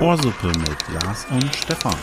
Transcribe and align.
Ohrsuppe 0.00 0.48
mit 0.48 0.80
Lars 0.94 1.26
und 1.30 1.54
Stefan. 1.54 1.94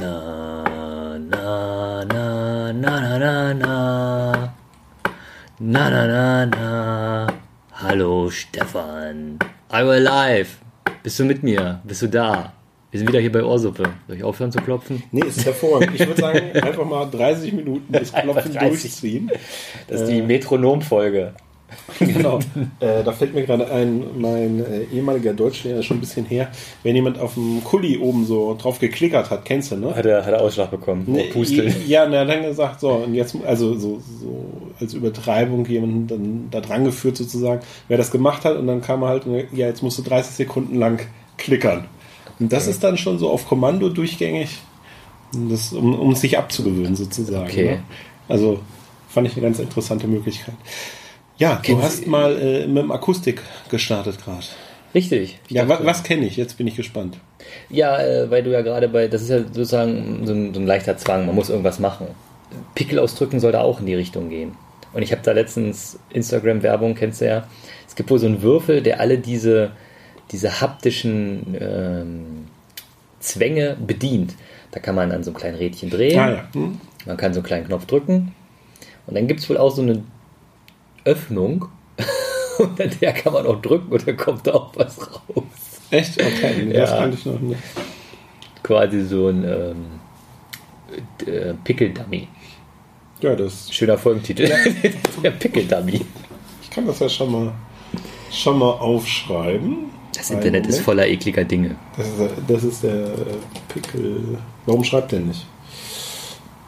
Na, 0.00 1.18
na, 1.18 2.04
na, 2.04 2.72
na, 2.72 2.72
na, 2.72 3.18
na, 3.18 3.54
na. 3.54 4.52
Na, 5.58 5.90
na, 5.90 6.06
na, 6.06 6.46
na. 6.46 7.26
Hallo, 7.72 8.30
Stefan. 8.30 9.38
I'm 9.70 9.88
alive. 9.88 10.58
Bist 11.02 11.18
du 11.18 11.24
mit 11.24 11.42
mir? 11.42 11.80
Bist 11.84 12.02
du 12.02 12.08
da? 12.08 12.52
Wir 12.90 13.00
sind 13.00 13.08
wieder 13.08 13.20
hier 13.20 13.32
bei 13.32 13.44
Ohrsuppe. 13.44 13.82
Soll 14.06 14.16
ich 14.16 14.24
aufhören 14.24 14.50
zu 14.50 14.60
klopfen? 14.60 15.02
Nee, 15.12 15.26
ist 15.26 15.44
hervorragend. 15.44 15.94
Ich 15.94 16.06
würde 16.06 16.20
sagen, 16.20 16.40
einfach 16.54 16.86
mal 16.86 17.04
30 17.04 17.52
Minuten 17.52 17.92
das 17.92 18.12
Klopfen 18.12 18.54
30. 18.54 18.80
durchziehen. 18.80 19.30
Das 19.88 20.02
ist 20.02 20.10
die 20.10 20.22
Metronom-Folge. 20.22 21.34
Genau. 21.98 22.38
Äh, 22.80 23.04
da 23.04 23.12
fällt 23.12 23.34
mir 23.34 23.44
gerade 23.44 23.70
ein, 23.70 24.02
mein 24.18 24.64
äh, 24.64 24.84
ehemaliger 24.94 25.34
Deutschlehrer, 25.34 25.82
schon 25.82 25.98
ein 25.98 26.00
bisschen 26.00 26.24
her, 26.24 26.50
wenn 26.82 26.94
jemand 26.94 27.18
auf 27.18 27.34
dem 27.34 27.62
Kuli 27.62 27.98
oben 27.98 28.24
so 28.24 28.56
drauf 28.58 28.78
geklickert 28.78 29.28
hat, 29.28 29.44
kennst 29.44 29.72
du, 29.72 29.76
ne? 29.76 29.94
Hat 29.94 30.06
er, 30.06 30.24
hat 30.24 30.32
er 30.32 30.40
Ausschlag 30.40 30.70
bekommen? 30.70 31.04
Nee, 31.06 31.24
Pusteln. 31.24 31.74
Ja, 31.86 32.08
na, 32.08 32.24
dann 32.24 32.42
gesagt, 32.42 32.80
so, 32.80 32.90
und 32.90 33.12
jetzt, 33.14 33.36
also 33.44 33.74
so, 33.74 34.00
so 34.00 34.46
als 34.80 34.94
Übertreibung 34.94 35.66
jemanden 35.66 36.06
dann 36.06 36.48
da 36.50 36.60
dran 36.60 36.84
geführt 36.84 37.18
sozusagen, 37.18 37.60
wer 37.88 37.98
das 37.98 38.10
gemacht 38.10 38.46
hat 38.46 38.56
und 38.56 38.66
dann 38.66 38.80
kam 38.80 39.02
er 39.02 39.08
halt, 39.08 39.24
ja, 39.52 39.66
jetzt 39.66 39.82
musst 39.82 39.98
du 39.98 40.02
30 40.02 40.36
Sekunden 40.36 40.76
lang 40.76 41.00
klickern. 41.36 41.84
Und 42.38 42.52
das 42.52 42.66
ist 42.66 42.84
dann 42.84 42.96
schon 42.96 43.18
so 43.18 43.30
auf 43.30 43.48
Kommando 43.48 43.88
durchgängig, 43.88 44.58
das, 45.32 45.72
um, 45.72 45.98
um 45.98 46.14
sich 46.14 46.38
abzugewöhnen 46.38 46.96
sozusagen. 46.96 47.48
Okay. 47.48 47.64
Ne? 47.64 47.82
Also 48.28 48.60
fand 49.08 49.26
ich 49.26 49.34
eine 49.34 49.42
ganz 49.42 49.58
interessante 49.58 50.06
Möglichkeit. 50.06 50.54
Ja, 51.38 51.56
du 51.56 51.62
Kennen 51.62 51.82
hast 51.82 52.06
mal 52.06 52.36
äh, 52.40 52.66
mit 52.66 52.82
dem 52.82 52.90
Akustik 52.90 53.42
gestartet 53.70 54.22
gerade. 54.22 54.44
Richtig. 54.94 55.38
Ja, 55.48 55.68
wa 55.68 55.80
was 55.82 56.02
kenne 56.02 56.26
ich? 56.26 56.36
Jetzt 56.36 56.56
bin 56.56 56.66
ich 56.66 56.76
gespannt. 56.76 57.18
Ja, 57.68 58.00
äh, 58.00 58.30
weil 58.30 58.42
du 58.42 58.50
ja 58.50 58.62
gerade 58.62 58.88
bei, 58.88 59.08
das 59.08 59.22
ist 59.22 59.30
ja 59.30 59.38
sozusagen 59.40 60.26
so 60.26 60.32
ein, 60.32 60.54
so 60.54 60.60
ein 60.60 60.66
leichter 60.66 60.96
Zwang, 60.96 61.26
man 61.26 61.34
muss 61.34 61.50
irgendwas 61.50 61.78
machen. 61.78 62.08
Pickel 62.74 62.98
ausdrücken 62.98 63.40
soll 63.40 63.52
da 63.52 63.60
auch 63.60 63.80
in 63.80 63.86
die 63.86 63.94
Richtung 63.94 64.30
gehen. 64.30 64.52
Und 64.92 65.02
ich 65.02 65.12
habe 65.12 65.22
da 65.22 65.32
letztens 65.32 65.98
Instagram-Werbung, 66.10 66.94
kennst 66.94 67.20
du 67.20 67.26
ja. 67.26 67.46
Es 67.86 67.94
gibt 67.94 68.10
wohl 68.10 68.18
so 68.18 68.26
einen 68.26 68.42
Würfel, 68.42 68.82
der 68.82 69.00
alle 69.00 69.18
diese, 69.18 69.72
diese 70.30 70.60
haptischen 70.60 71.56
ähm, 71.58 72.46
Zwänge 73.20 73.76
bedient. 73.84 74.34
Da 74.70 74.80
kann 74.80 74.94
man 74.94 75.12
an 75.12 75.22
so 75.24 75.30
einem 75.30 75.38
kleinen 75.38 75.56
Rädchen 75.56 75.90
drehen, 75.90 76.18
Ah 76.18 76.30
ja. 76.30 76.48
Hm? 76.52 76.80
man 77.06 77.16
kann 77.16 77.32
so 77.32 77.40
einen 77.40 77.46
kleinen 77.46 77.66
Knopf 77.66 77.86
drücken 77.86 78.34
und 79.06 79.14
dann 79.16 79.26
gibt 79.26 79.40
es 79.40 79.48
wohl 79.48 79.56
auch 79.56 79.70
so 79.74 79.80
eine 79.82 80.02
Öffnung 81.04 81.66
und 82.58 82.80
an 82.80 82.90
der 83.00 83.12
kann 83.12 83.32
man 83.32 83.46
auch 83.46 83.60
drücken 83.62 83.90
und 83.92 84.06
dann 84.06 84.16
kommt 84.16 84.46
da 84.46 84.52
auch 84.54 84.72
was 84.76 84.98
raus. 85.00 85.44
Echt? 85.90 86.20
Okay, 86.20 86.64
nee, 86.66 86.72
das 86.74 86.90
Ja. 86.90 86.98
kannte 86.98 87.16
ich 87.18 87.24
noch 87.26 87.40
nicht. 87.40 87.60
quasi 88.62 89.00
so 89.06 89.28
ein 89.28 89.42
ähm, 89.44 89.86
äh, 91.26 91.54
Pickel-Dummy. 91.64 92.28
Ja, 93.20 93.34
das 93.34 93.72
Schöner 93.72 93.96
Folgentitel. 93.98 94.48
Der 95.24 95.30
Pickel-Dummy. 95.30 96.04
Ich 96.62 96.70
kann 96.70 96.86
das 96.86 96.98
ja 97.00 97.08
schon 97.08 97.32
mal, 97.32 97.52
schon 98.30 98.58
mal 98.58 98.70
aufschreiben. 98.72 99.90
Das 100.14 100.30
Internet 100.30 100.66
ist 100.66 100.80
voller 100.80 101.06
ekliger 101.06 101.44
Dinge. 101.44 101.76
Das 101.96 102.06
ist, 102.08 102.18
der- 102.18 102.30
das 102.48 102.64
ist 102.64 102.82
der 102.82 103.04
äh, 103.04 103.36
Pickel. 103.68 104.38
Warum 104.66 104.82
schreibt 104.84 105.12
der 105.12 105.20
nicht? 105.20 105.46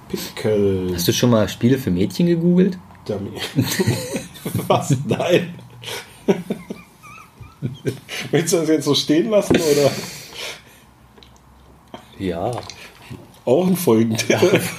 Pickel 0.09 0.91
Hast 0.95 1.09
du 1.09 1.13
schon 1.13 1.31
mal 1.31 1.49
Spiele 1.49 1.79
für 1.79 1.91
Mädchen 1.91 2.27
gegoogelt? 2.27 2.79
Dummy. 3.07 3.31
Was? 4.69 4.95
Nein. 5.07 5.55
Willst 8.31 8.53
du 8.53 8.59
das 8.59 8.69
jetzt 8.69 8.85
so 8.85 8.95
stehen 8.95 9.31
lassen 9.31 9.57
oder 9.57 9.91
Ja. 12.19 12.51
auch 13.45 13.67
ein 13.67 13.77
Folgentitel? 13.77 14.61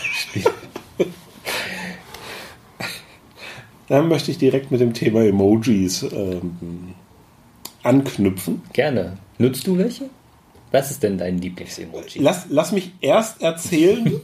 Dann 3.88 4.08
möchte 4.08 4.32
ich 4.32 4.38
direkt 4.38 4.72
mit 4.72 4.80
dem 4.80 4.94
Thema 4.94 5.24
Emojis 5.26 6.04
ähm, 6.04 6.94
anknüpfen. 7.84 8.62
Gerne. 8.74 9.18
Nutzt 9.38 9.66
du 9.68 9.78
welche? 9.78 10.10
Was 10.72 10.92
ist 10.92 11.04
denn 11.04 11.18
dein 11.18 11.38
Lieblings-Emoji? 11.40 12.22
Lass, 12.22 12.46
lass 12.50 12.72
mich 12.72 12.92
erst 13.02 13.42
erzählen, 13.42 14.22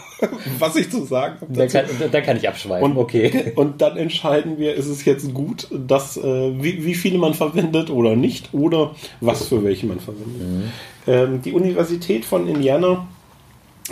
was 0.58 0.76
ich 0.76 0.90
zu 0.90 1.04
sagen 1.04 1.36
habe. 1.40 1.52
Dann 1.52 1.68
kann, 1.68 1.86
dann 2.12 2.22
kann 2.22 2.36
ich 2.36 2.46
abschweifen. 2.46 2.92
Und, 2.92 2.98
okay. 2.98 3.52
und 3.56 3.80
dann 3.80 3.96
entscheiden 3.96 4.58
wir, 4.58 4.74
ist 4.74 4.86
es 4.86 5.04
jetzt 5.06 5.32
gut, 5.32 5.68
dass, 5.72 6.18
äh, 6.18 6.22
wie, 6.62 6.84
wie 6.84 6.94
viele 6.94 7.18
man 7.18 7.32
verwendet 7.32 7.88
oder 7.88 8.14
nicht, 8.14 8.52
oder 8.52 8.94
was 9.20 9.46
für 9.46 9.64
welche 9.64 9.86
man 9.86 10.00
verwendet. 10.00 10.70
Ähm, 11.06 11.40
die 11.42 11.52
Universität 11.52 12.26
von 12.26 12.46
Indiana 12.46 13.06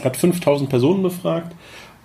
hat 0.02 0.16
5000 0.16 0.68
Personen 0.68 1.02
befragt 1.02 1.54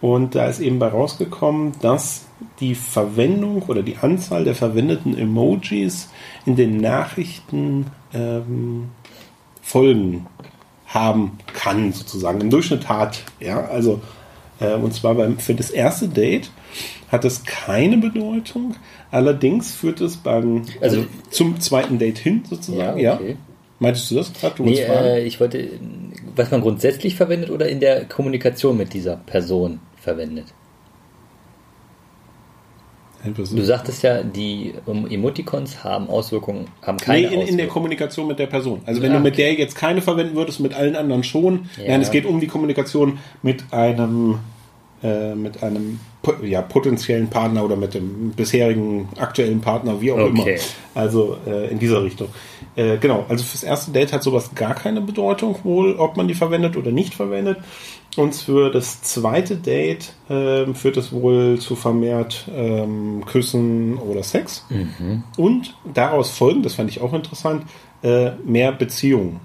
und 0.02 0.36
da 0.36 0.48
ist 0.48 0.60
eben 0.60 0.80
bei 0.80 0.88
rausgekommen, 0.88 1.74
dass 1.82 2.26
die 2.60 2.76
Verwendung 2.76 3.64
oder 3.64 3.84
die 3.84 3.98
Anzahl 3.98 4.44
der 4.46 4.56
verwendeten 4.56 5.18
Emojis 5.18 6.10
in 6.46 6.56
den 6.56 6.78
Nachrichten 6.78 7.88
ähm, 8.14 8.90
Folgen 9.62 10.28
haben 10.88 11.38
kann, 11.54 11.92
sozusagen. 11.92 12.42
Im 12.42 12.50
Durchschnitt 12.50 12.90
hat, 12.90 13.24
ja, 13.40 13.66
also 13.66 14.02
äh, 14.60 14.74
und 14.74 14.94
zwar 14.94 15.16
beim, 15.16 15.38
für 15.38 15.54
das 15.54 15.70
erste 15.70 16.08
Date 16.08 16.50
hat 17.12 17.26
es 17.26 17.44
keine 17.44 17.98
Bedeutung, 17.98 18.76
allerdings 19.12 19.72
führt 19.72 20.02
es 20.02 20.18
beim, 20.18 20.64
also, 20.82 20.98
Also- 21.00 21.10
zum 21.30 21.60
zweiten 21.60 22.00
Date 22.00 22.18
hin, 22.20 22.44
sozusagen, 22.50 23.00
ja. 23.00 23.16
okay. 23.16 23.38
Meintest 23.80 24.12
du 24.12 24.16
das 24.16 24.34
gerade? 24.34 24.62
Nee, 24.64 24.82
äh, 24.82 25.24
ich 25.24 25.40
wollte, 25.40 25.70
was 26.36 26.52
man 26.52 26.62
grundsätzlich 26.62 27.16
verwendet 27.16 27.50
oder 27.50 27.68
in 27.70 27.80
der 27.80 28.06
Kommunikation 28.06 28.78
mit 28.78 28.94
dieser 28.94 29.16
Person 29.16 29.80
verwendet. 29.96 30.48
Du 33.36 33.62
sagtest 33.64 34.02
ja, 34.04 34.24
die 34.24 34.74
Emoticons 34.88 35.84
haben 35.84 36.10
Auswirkungen, 36.10 36.68
haben 36.82 36.96
Nee, 37.00 37.04
keine 37.06 37.18
in, 37.20 37.26
in 37.26 37.34
der 37.34 37.44
Auswirkungen. 37.44 37.70
Kommunikation 37.70 38.28
mit 38.28 38.40
der 38.40 38.48
Person. 38.48 38.82
Also 38.86 39.02
wenn 39.02 39.12
Ja, 39.12 39.18
du 39.18 39.24
mit 39.24 39.34
okay. 39.34 39.42
der 39.44 39.54
jetzt 39.56 39.76
keine 39.76 40.02
verwenden 40.02 40.36
würdest, 40.36 40.62
mit 40.62 40.74
allen 40.74 40.96
anderen 40.96 41.24
schon. 41.26 41.70
Ja. 41.78 41.90
Nein, 41.90 42.02
es 42.02 42.12
geht 42.12 42.26
um 42.26 42.40
die 42.40 42.48
Kommunikation 42.48 43.20
mit 43.42 43.66
einem, 43.74 44.40
äh, 45.04 45.36
mit 45.36 45.64
einem 45.64 46.00
ja, 46.44 46.62
potenziellen 46.62 47.30
Partner 47.30 47.64
oder 47.64 47.76
mit 47.76 47.94
dem 47.94 48.32
bisherigen 48.32 49.10
aktuellen 49.18 49.62
Partner, 49.62 50.02
wie 50.02 50.12
auch 50.12 50.18
immer. 50.18 50.42
Okay. 50.42 50.60
Also 50.94 51.38
äh, 51.48 51.70
in 51.72 51.80
dieser 51.80 52.04
Richtung. 52.04 52.28
Äh, 52.76 52.98
genau, 52.98 53.26
also 53.30 53.44
fürs 53.44 53.64
erste 53.64 53.92
Date 53.92 54.14
hat 54.14 54.24
sowas 54.24 54.54
gar 54.56 54.76
keine 54.76 55.02
Bedeutung 55.02 55.58
wohl, 55.64 55.96
ob 55.96 56.18
man 56.18 56.28
die 56.28 56.34
verwendet 56.34 56.76
oder 56.78 56.92
nicht 56.92 57.14
verwendet. 57.14 57.58
Und 58.18 58.36
für 58.36 58.70
das 58.70 59.02
zweite 59.02 59.56
Date 59.56 60.14
ähm, 60.30 60.76
führt 60.76 60.98
es 60.98 61.12
wohl 61.12 61.60
zu 61.60 61.76
vermehrt 61.76 62.50
ähm, 62.54 63.24
Küssen 63.26 63.98
oder 63.98 64.24
Sex. 64.24 64.66
Und 65.38 65.76
daraus 65.94 66.30
folgen, 66.30 66.64
das 66.64 66.74
fand 66.74 66.90
ich 66.90 67.02
auch 67.02 67.14
interessant, 67.14 67.64
äh, 68.04 68.32
mehr 68.44 68.72
Beziehungen. 68.72 69.40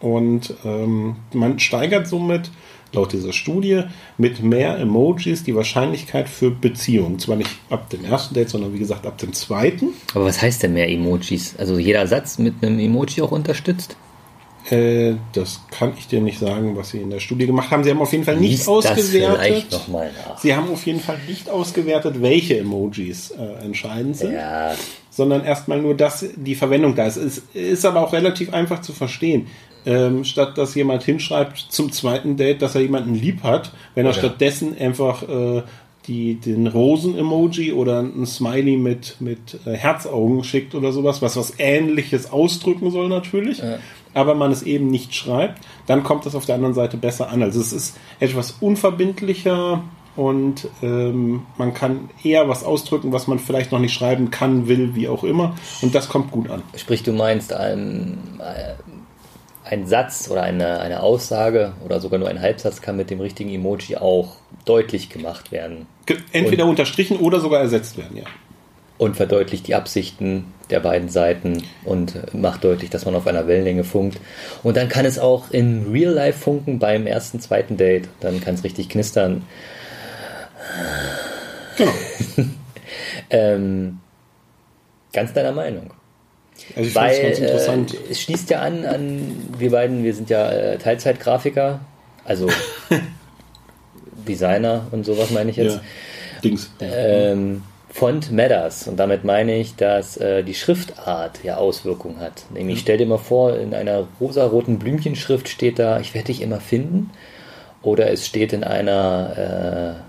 Und 0.00 0.54
ähm, 0.64 1.16
man 1.32 1.58
steigert 1.58 2.06
somit, 2.06 2.50
laut 2.92 3.12
dieser 3.12 3.32
Studie, 3.32 3.84
mit 4.16 4.42
mehr 4.42 4.78
Emojis 4.78 5.44
die 5.44 5.54
Wahrscheinlichkeit 5.54 6.28
für 6.28 6.50
Beziehungen. 6.50 7.18
Zwar 7.18 7.36
nicht 7.36 7.50
ab 7.70 7.90
dem 7.90 8.04
ersten 8.04 8.34
Date, 8.34 8.50
sondern 8.50 8.74
wie 8.74 8.78
gesagt 8.78 9.06
ab 9.06 9.18
dem 9.18 9.32
zweiten. 9.32 9.88
Aber 10.14 10.24
was 10.24 10.40
heißt 10.40 10.62
denn 10.62 10.74
mehr 10.74 10.88
Emojis? 10.88 11.54
Also 11.58 11.78
jeder 11.78 12.06
Satz 12.06 12.38
mit 12.38 12.54
einem 12.62 12.78
Emoji 12.78 13.22
auch 13.22 13.32
unterstützt? 13.32 13.96
Äh, 14.70 15.14
das 15.32 15.62
kann 15.70 15.94
ich 15.96 16.08
dir 16.08 16.20
nicht 16.20 16.38
sagen, 16.38 16.76
was 16.76 16.90
sie 16.90 16.98
in 16.98 17.10
der 17.10 17.20
Studie 17.20 17.46
gemacht 17.46 17.70
haben. 17.70 17.84
Sie 17.84 17.90
haben 17.90 18.00
auf 18.00 18.12
jeden 18.12 18.24
Fall 18.24 18.36
nicht 18.36 18.50
Lies 18.50 18.68
ausgewertet. 18.68 19.80
Sie 20.42 20.54
haben 20.54 20.70
auf 20.70 20.84
jeden 20.84 21.00
Fall 21.00 21.18
nicht 21.26 21.48
ausgewertet, 21.48 22.20
welche 22.20 22.58
Emojis 22.58 23.30
äh, 23.30 23.64
entscheidend 23.64 24.16
sind. 24.16 24.32
Ja, 24.32 24.74
sondern 25.18 25.44
erstmal 25.44 25.82
nur, 25.82 25.96
dass 25.96 26.24
die 26.36 26.54
Verwendung 26.54 26.94
da 26.94 27.06
ist. 27.06 27.16
Es 27.16 27.42
ist 27.52 27.84
aber 27.84 28.02
auch 28.02 28.12
relativ 28.12 28.52
einfach 28.54 28.82
zu 28.82 28.92
verstehen. 28.92 29.48
Ähm, 29.86 30.24
statt 30.24 30.58
dass 30.58 30.74
jemand 30.74 31.02
hinschreibt 31.02 31.58
zum 31.58 31.92
zweiten 31.92 32.36
Date, 32.36 32.60
dass 32.62 32.74
er 32.74 32.82
jemanden 32.82 33.14
lieb 33.14 33.42
hat, 33.42 33.72
wenn 33.94 34.04
er 34.06 34.12
Ja. 34.12 34.18
stattdessen 34.18 34.76
einfach 34.78 35.22
äh, 35.22 35.62
die, 36.06 36.34
den 36.36 36.66
Rosen-Emoji 36.66 37.72
oder 37.72 38.00
ein 38.00 38.26
Smiley 38.26 38.76
mit, 38.76 39.16
mit 39.20 39.58
äh, 39.66 39.74
Herzaugen 39.74 40.42
schickt 40.42 40.74
oder 40.74 40.90
sowas, 40.92 41.20
was 41.22 41.36
was 41.36 41.54
ähnliches 41.58 42.30
ausdrücken 42.32 42.90
soll 42.90 43.08
natürlich, 43.08 43.62
aber 44.14 44.34
man 44.34 44.50
es 44.50 44.62
eben 44.62 44.88
nicht 44.90 45.14
schreibt, 45.14 45.60
dann 45.86 46.02
kommt 46.04 46.24
das 46.26 46.34
auf 46.34 46.46
der 46.46 46.54
anderen 46.54 46.74
Seite 46.74 46.96
besser 46.96 47.30
an. 47.30 47.42
Also 47.42 47.60
es 47.60 47.72
ist 47.74 47.96
etwas 48.20 48.56
unverbindlicher 48.60 49.82
und 50.16 50.66
ähm, 50.82 51.42
man 51.58 51.74
kann 51.74 52.10
eher 52.24 52.48
was 52.48 52.64
ausdrücken, 52.64 53.12
was 53.12 53.26
man 53.28 53.38
vielleicht 53.38 53.70
noch 53.70 53.78
nicht 53.78 53.92
schreiben 53.94 54.30
kann, 54.30 54.66
will, 54.66 54.94
wie 54.94 55.08
auch 55.08 55.22
immer. 55.24 55.54
Und 55.82 55.94
das 55.94 56.08
kommt 56.08 56.30
gut 56.32 56.50
an. 56.50 56.62
sprich, 56.76 57.02
du 57.02 57.12
meinst, 57.12 57.54
ähm, 57.56 58.18
äh, 58.40 58.72
ein 59.68 59.86
Satz 59.86 60.28
oder 60.30 60.42
eine, 60.42 60.80
eine 60.80 61.02
Aussage 61.02 61.72
oder 61.84 62.00
sogar 62.00 62.18
nur 62.18 62.28
ein 62.28 62.40
Halbsatz 62.40 62.80
kann 62.80 62.96
mit 62.96 63.10
dem 63.10 63.20
richtigen 63.20 63.50
Emoji 63.50 63.96
auch 63.96 64.36
deutlich 64.64 65.10
gemacht 65.10 65.52
werden 65.52 65.86
Entweder 66.32 66.66
unterstrichen 66.66 67.18
oder 67.18 67.40
sogar 67.40 67.60
ersetzt 67.60 67.98
werden, 67.98 68.16
ja. 68.16 68.24
und 68.96 69.16
verdeutlicht 69.16 69.66
die 69.66 69.74
Absichten 69.74 70.52
der 70.70 70.80
beiden 70.80 71.08
Seiten 71.08 71.62
und 71.84 72.34
macht 72.34 72.64
deutlich, 72.64 72.90
dass 72.90 73.04
man 73.04 73.14
auf 73.14 73.26
einer 73.26 73.46
Wellenlänge 73.46 73.84
funkt. 73.84 74.18
Und 74.62 74.76
dann 74.76 74.88
kann 74.88 75.04
es 75.04 75.18
auch 75.18 75.50
in 75.50 75.90
Real 75.90 76.12
Life 76.12 76.38
funken 76.38 76.78
beim 76.78 77.06
ersten, 77.06 77.40
zweiten 77.40 77.76
Date. 77.76 78.08
Dann 78.20 78.40
kann 78.40 78.54
es 78.54 78.64
richtig 78.64 78.88
knistern. 78.88 79.44
Genau. 81.76 81.92
Ähm, 83.30 84.00
ganz 85.12 85.34
deiner 85.34 85.52
Meinung. 85.52 85.90
Also 86.76 86.88
ich 86.88 86.94
Weil 86.94 87.14
es 87.14 87.22
ganz 87.22 87.38
interessant. 87.38 87.94
Äh, 87.94 88.10
es 88.10 88.20
schließt 88.20 88.50
ja 88.50 88.60
an, 88.60 88.84
an 88.84 89.48
wir 89.58 89.70
beiden, 89.70 90.04
wir 90.04 90.14
sind 90.14 90.30
ja 90.30 90.50
äh, 90.50 90.78
Teilzeitgrafiker, 90.78 91.80
also 92.24 92.48
Designer 94.28 94.86
und 94.90 95.04
sowas 95.04 95.30
meine 95.30 95.50
ich 95.50 95.56
jetzt. 95.56 95.76
ja. 95.76 95.82
Dings. 96.42 96.70
Ähm, 96.80 97.62
Font 97.90 98.30
matters 98.30 98.86
und 98.86 98.96
damit 98.98 99.24
meine 99.24 99.56
ich, 99.56 99.74
dass 99.74 100.18
äh, 100.18 100.44
die 100.44 100.54
Schriftart 100.54 101.42
ja 101.42 101.56
Auswirkungen 101.56 102.20
hat. 102.20 102.44
Nämlich 102.50 102.80
stell 102.80 102.98
dir 102.98 103.06
mal 103.06 103.18
vor, 103.18 103.56
in 103.56 103.74
einer 103.74 104.06
rosaroten 104.20 104.78
Blümchenschrift 104.78 105.48
steht 105.48 105.78
da, 105.78 105.98
ich 105.98 106.14
werde 106.14 106.26
dich 106.26 106.42
immer 106.42 106.60
finden. 106.60 107.10
Oder 107.80 108.10
es 108.10 108.26
steht 108.26 108.52
in 108.52 108.62
einer 108.62 109.96
äh, 109.96 110.07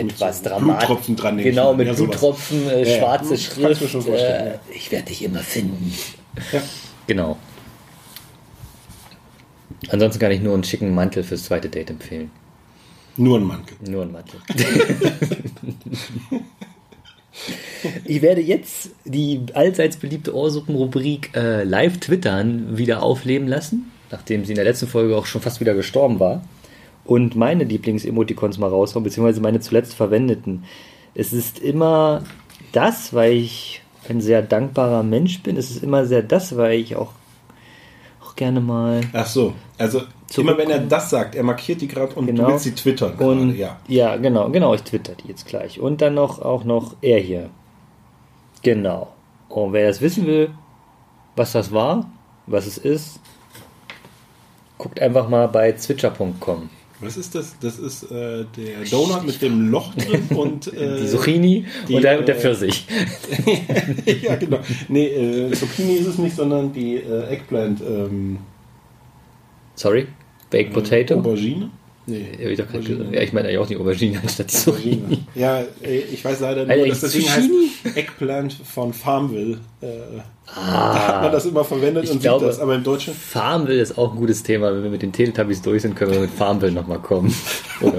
etwas 0.00 0.42
dramatisch. 0.42 0.86
Bluttropfen 0.86 1.16
dran, 1.16 1.38
ich 1.38 1.44
Genau, 1.44 1.74
mit 1.74 1.86
Ja. 1.86 1.92
Bluttropfen, 1.94 2.68
äh, 2.68 2.82
Ja, 2.82 2.88
ja. 2.88 2.98
schwarze 2.98 3.24
du 3.28 3.30
mir 3.60 3.74
Schrift. 3.74 3.90
vorstellen, 3.90 4.14
äh, 4.46 4.50
ja. 4.50 4.60
Ich 4.74 4.90
werde 4.90 5.06
dich 5.06 5.22
immer 5.24 5.40
finden. 5.40 5.92
Ja. 6.52 6.62
Genau. 7.06 7.36
Ansonsten 9.88 10.20
kann 10.20 10.30
ich 10.32 10.40
nur 10.40 10.54
einen 10.54 10.64
schicken 10.64 10.94
Mantel 10.94 11.22
fürs 11.24 11.44
zweite 11.44 11.68
Date 11.68 11.90
empfehlen. 11.90 12.30
Nur 13.16 13.38
ein 13.38 13.44
Mantel. 13.44 13.76
Nur 13.88 14.02
ein 14.02 14.12
Mantel. 14.12 14.40
ich 18.04 18.22
werde 18.22 18.40
jetzt 18.40 18.90
die 19.04 19.40
allseits 19.54 19.96
beliebte 19.96 20.34
Ohrsuppenrubrik 20.34 21.30
äh, 21.34 21.64
live 21.64 21.98
twittern 21.98 22.76
wieder 22.76 23.02
aufleben 23.02 23.48
lassen, 23.48 23.90
nachdem 24.10 24.44
sie 24.44 24.52
in 24.52 24.56
der 24.56 24.64
letzten 24.64 24.86
Folge 24.86 25.16
auch 25.16 25.26
schon 25.26 25.40
fast 25.40 25.60
wieder 25.60 25.74
gestorben 25.74 26.20
war. 26.20 26.42
Und 27.10 27.34
meine 27.34 27.64
Lieblings-Emoticons 27.64 28.58
mal 28.58 28.68
raushauen, 28.68 29.02
beziehungsweise 29.02 29.40
meine 29.40 29.58
zuletzt 29.58 29.94
verwendeten. 29.94 30.62
Es 31.12 31.32
ist 31.32 31.58
immer 31.58 32.22
das, 32.70 33.12
weil 33.12 33.32
ich 33.32 33.82
ein 34.08 34.20
sehr 34.20 34.42
dankbarer 34.42 35.02
Mensch 35.02 35.42
bin. 35.42 35.56
Es 35.56 35.72
ist 35.72 35.82
immer 35.82 36.06
sehr 36.06 36.22
das, 36.22 36.56
weil 36.56 36.78
ich 36.78 36.94
auch, 36.94 37.10
auch 38.24 38.36
gerne 38.36 38.60
mal 38.60 39.00
Ach 39.12 39.26
so. 39.26 39.54
Also 39.76 40.02
immer 40.36 40.56
wenn 40.56 40.70
er 40.70 40.78
das 40.78 41.10
sagt, 41.10 41.34
er 41.34 41.42
markiert 41.42 41.80
die 41.80 41.88
gerade 41.88 42.14
und 42.14 42.26
Genau. 42.26 42.44
du 42.44 42.52
willst 42.52 42.62
sie 42.62 42.76
twittern. 42.76 43.14
Und 43.14 43.56
ja. 43.56 43.80
ja. 43.88 44.16
genau, 44.16 44.48
genau, 44.50 44.72
ich 44.74 44.82
twitter 44.82 45.14
die 45.16 45.26
jetzt 45.26 45.46
gleich. 45.48 45.80
Und 45.80 46.00
dann 46.02 46.14
noch 46.14 46.40
auch 46.40 46.62
noch 46.62 46.94
er 47.00 47.18
hier. 47.18 47.50
Genau. 48.62 49.12
Und 49.48 49.72
wer 49.72 49.88
das 49.88 50.00
wissen 50.00 50.28
will, 50.28 50.52
was 51.34 51.50
das 51.50 51.72
war, 51.72 52.08
was 52.46 52.68
es 52.68 52.78
ist, 52.78 53.18
guckt 54.78 55.00
einfach 55.00 55.28
mal 55.28 55.48
bei 55.48 55.72
zwitscher.com. 55.72 56.70
Was 57.00 57.16
ist 57.16 57.34
das? 57.34 57.56
Das 57.60 57.78
ist 57.78 58.10
äh, 58.10 58.44
der 58.56 58.84
Donut 58.90 59.24
mit 59.24 59.40
dem 59.40 59.70
Loch 59.70 59.94
drin 59.94 60.26
und 60.36 60.66
äh, 60.74 61.00
Die 61.00 61.06
Zucchini 61.06 61.64
die, 61.88 61.94
und, 61.94 62.02
der, 62.02 62.18
und 62.18 62.28
der 62.28 62.36
äh, 62.36 62.40
Pfirsich. 62.40 62.86
ja, 64.22 64.36
genau. 64.36 64.60
Nee, 64.88 65.06
äh, 65.06 65.52
Zucchini 65.52 65.94
ist 65.94 66.06
es 66.06 66.18
nicht, 66.18 66.36
sondern 66.36 66.72
die 66.72 66.96
äh, 66.96 67.32
Eggplant. 67.32 67.80
Ähm, 67.80 68.38
Sorry? 69.74 70.08
Baked 70.50 70.74
Potato? 70.74 71.14
Aubergine? 71.14 71.70
Nee. 72.10 72.26
Ja, 72.42 72.48
ich, 72.50 72.58
doch 72.58 72.66
gesagt. 72.72 73.12
ja, 73.12 73.20
ich 73.22 73.32
meine 73.32 73.48
eigentlich 73.48 73.58
auch 73.58 73.66
die 73.66 73.76
Aubergine 73.76 74.18
anstatt 74.20 74.52
die 74.52 74.70
Aubergine. 74.70 75.18
Ja, 75.34 75.60
äh, 75.82 75.98
ich 76.12 76.24
weiß 76.24 76.40
leider 76.40 76.64
nur, 76.64 76.72
Alter, 76.74 76.88
dass 76.88 77.00
das 77.00 77.12
Ding 77.12 77.22
Zucchini? 77.22 77.68
heißt 77.84 77.96
Eggplant 77.96 78.52
von 78.52 78.92
Farmville. 78.92 79.58
Äh, 79.80 79.86
Da 80.46 81.08
hat 81.08 81.22
man 81.22 81.32
das 81.32 81.46
immer 81.46 81.64
verwendet 81.64 82.02
Ah. 82.02 82.06
Ich 82.06 82.10
und 82.12 82.20
glaube- 82.22 82.40
sieht 82.40 82.48
das, 82.48 82.58
aber 82.60 82.74
im 82.74 82.82
Deutschen. 82.82 83.14
Farmville 83.14 83.80
ist 83.80 83.96
auch 83.96 84.12
ein 84.12 84.18
gutes 84.18 84.42
Thema. 84.42 84.74
Wenn 84.74 84.82
wir 84.82 84.90
mit 84.90 85.02
den 85.02 85.12
Teletubbies 85.12 85.62
durch 85.62 85.82
sind, 85.82 85.94
können 85.96 86.12
wir 86.12 86.20
mit 86.20 86.30
Farmville 86.30 86.72
nochmal 86.72 86.98
kommen. 86.98 87.34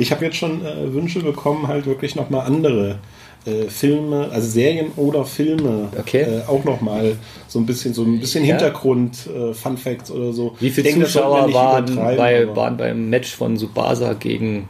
Ich 0.00 0.12
habe 0.12 0.24
jetzt 0.24 0.36
schon 0.36 0.64
äh, 0.64 0.92
Wünsche 0.94 1.18
bekommen, 1.20 1.66
halt 1.66 1.86
wirklich 1.86 2.14
nochmal 2.14 2.46
andere 2.46 3.00
äh, 3.48 3.68
Filme, 3.68 4.28
also 4.32 4.48
Serien 4.48 4.92
oder 4.96 5.24
Filme, 5.24 5.88
Okay. 5.98 6.22
äh, 6.22 6.42
auch 6.46 6.64
nochmal 6.64 7.16
so 7.48 7.58
ein 7.58 7.66
bisschen, 7.66 7.94
so 7.94 8.02
ein 8.02 8.20
bisschen 8.20 8.44
Ja. 8.44 8.56
Hintergrund, 8.56 9.26
äh, 9.26 9.54
Fun 9.54 9.76
Facts 9.78 10.10
oder 10.10 10.32
so. 10.32 10.54
Wie 10.60 10.70
viele 10.70 10.88
denke, 10.90 11.06
Zuschauer 11.06 11.52
waren, 11.54 11.96
bei, 11.96 12.54
waren 12.54 12.76
beim 12.76 13.08
Match 13.10 13.34
von 13.34 13.56
Subasa 13.56 14.12
gegen 14.12 14.68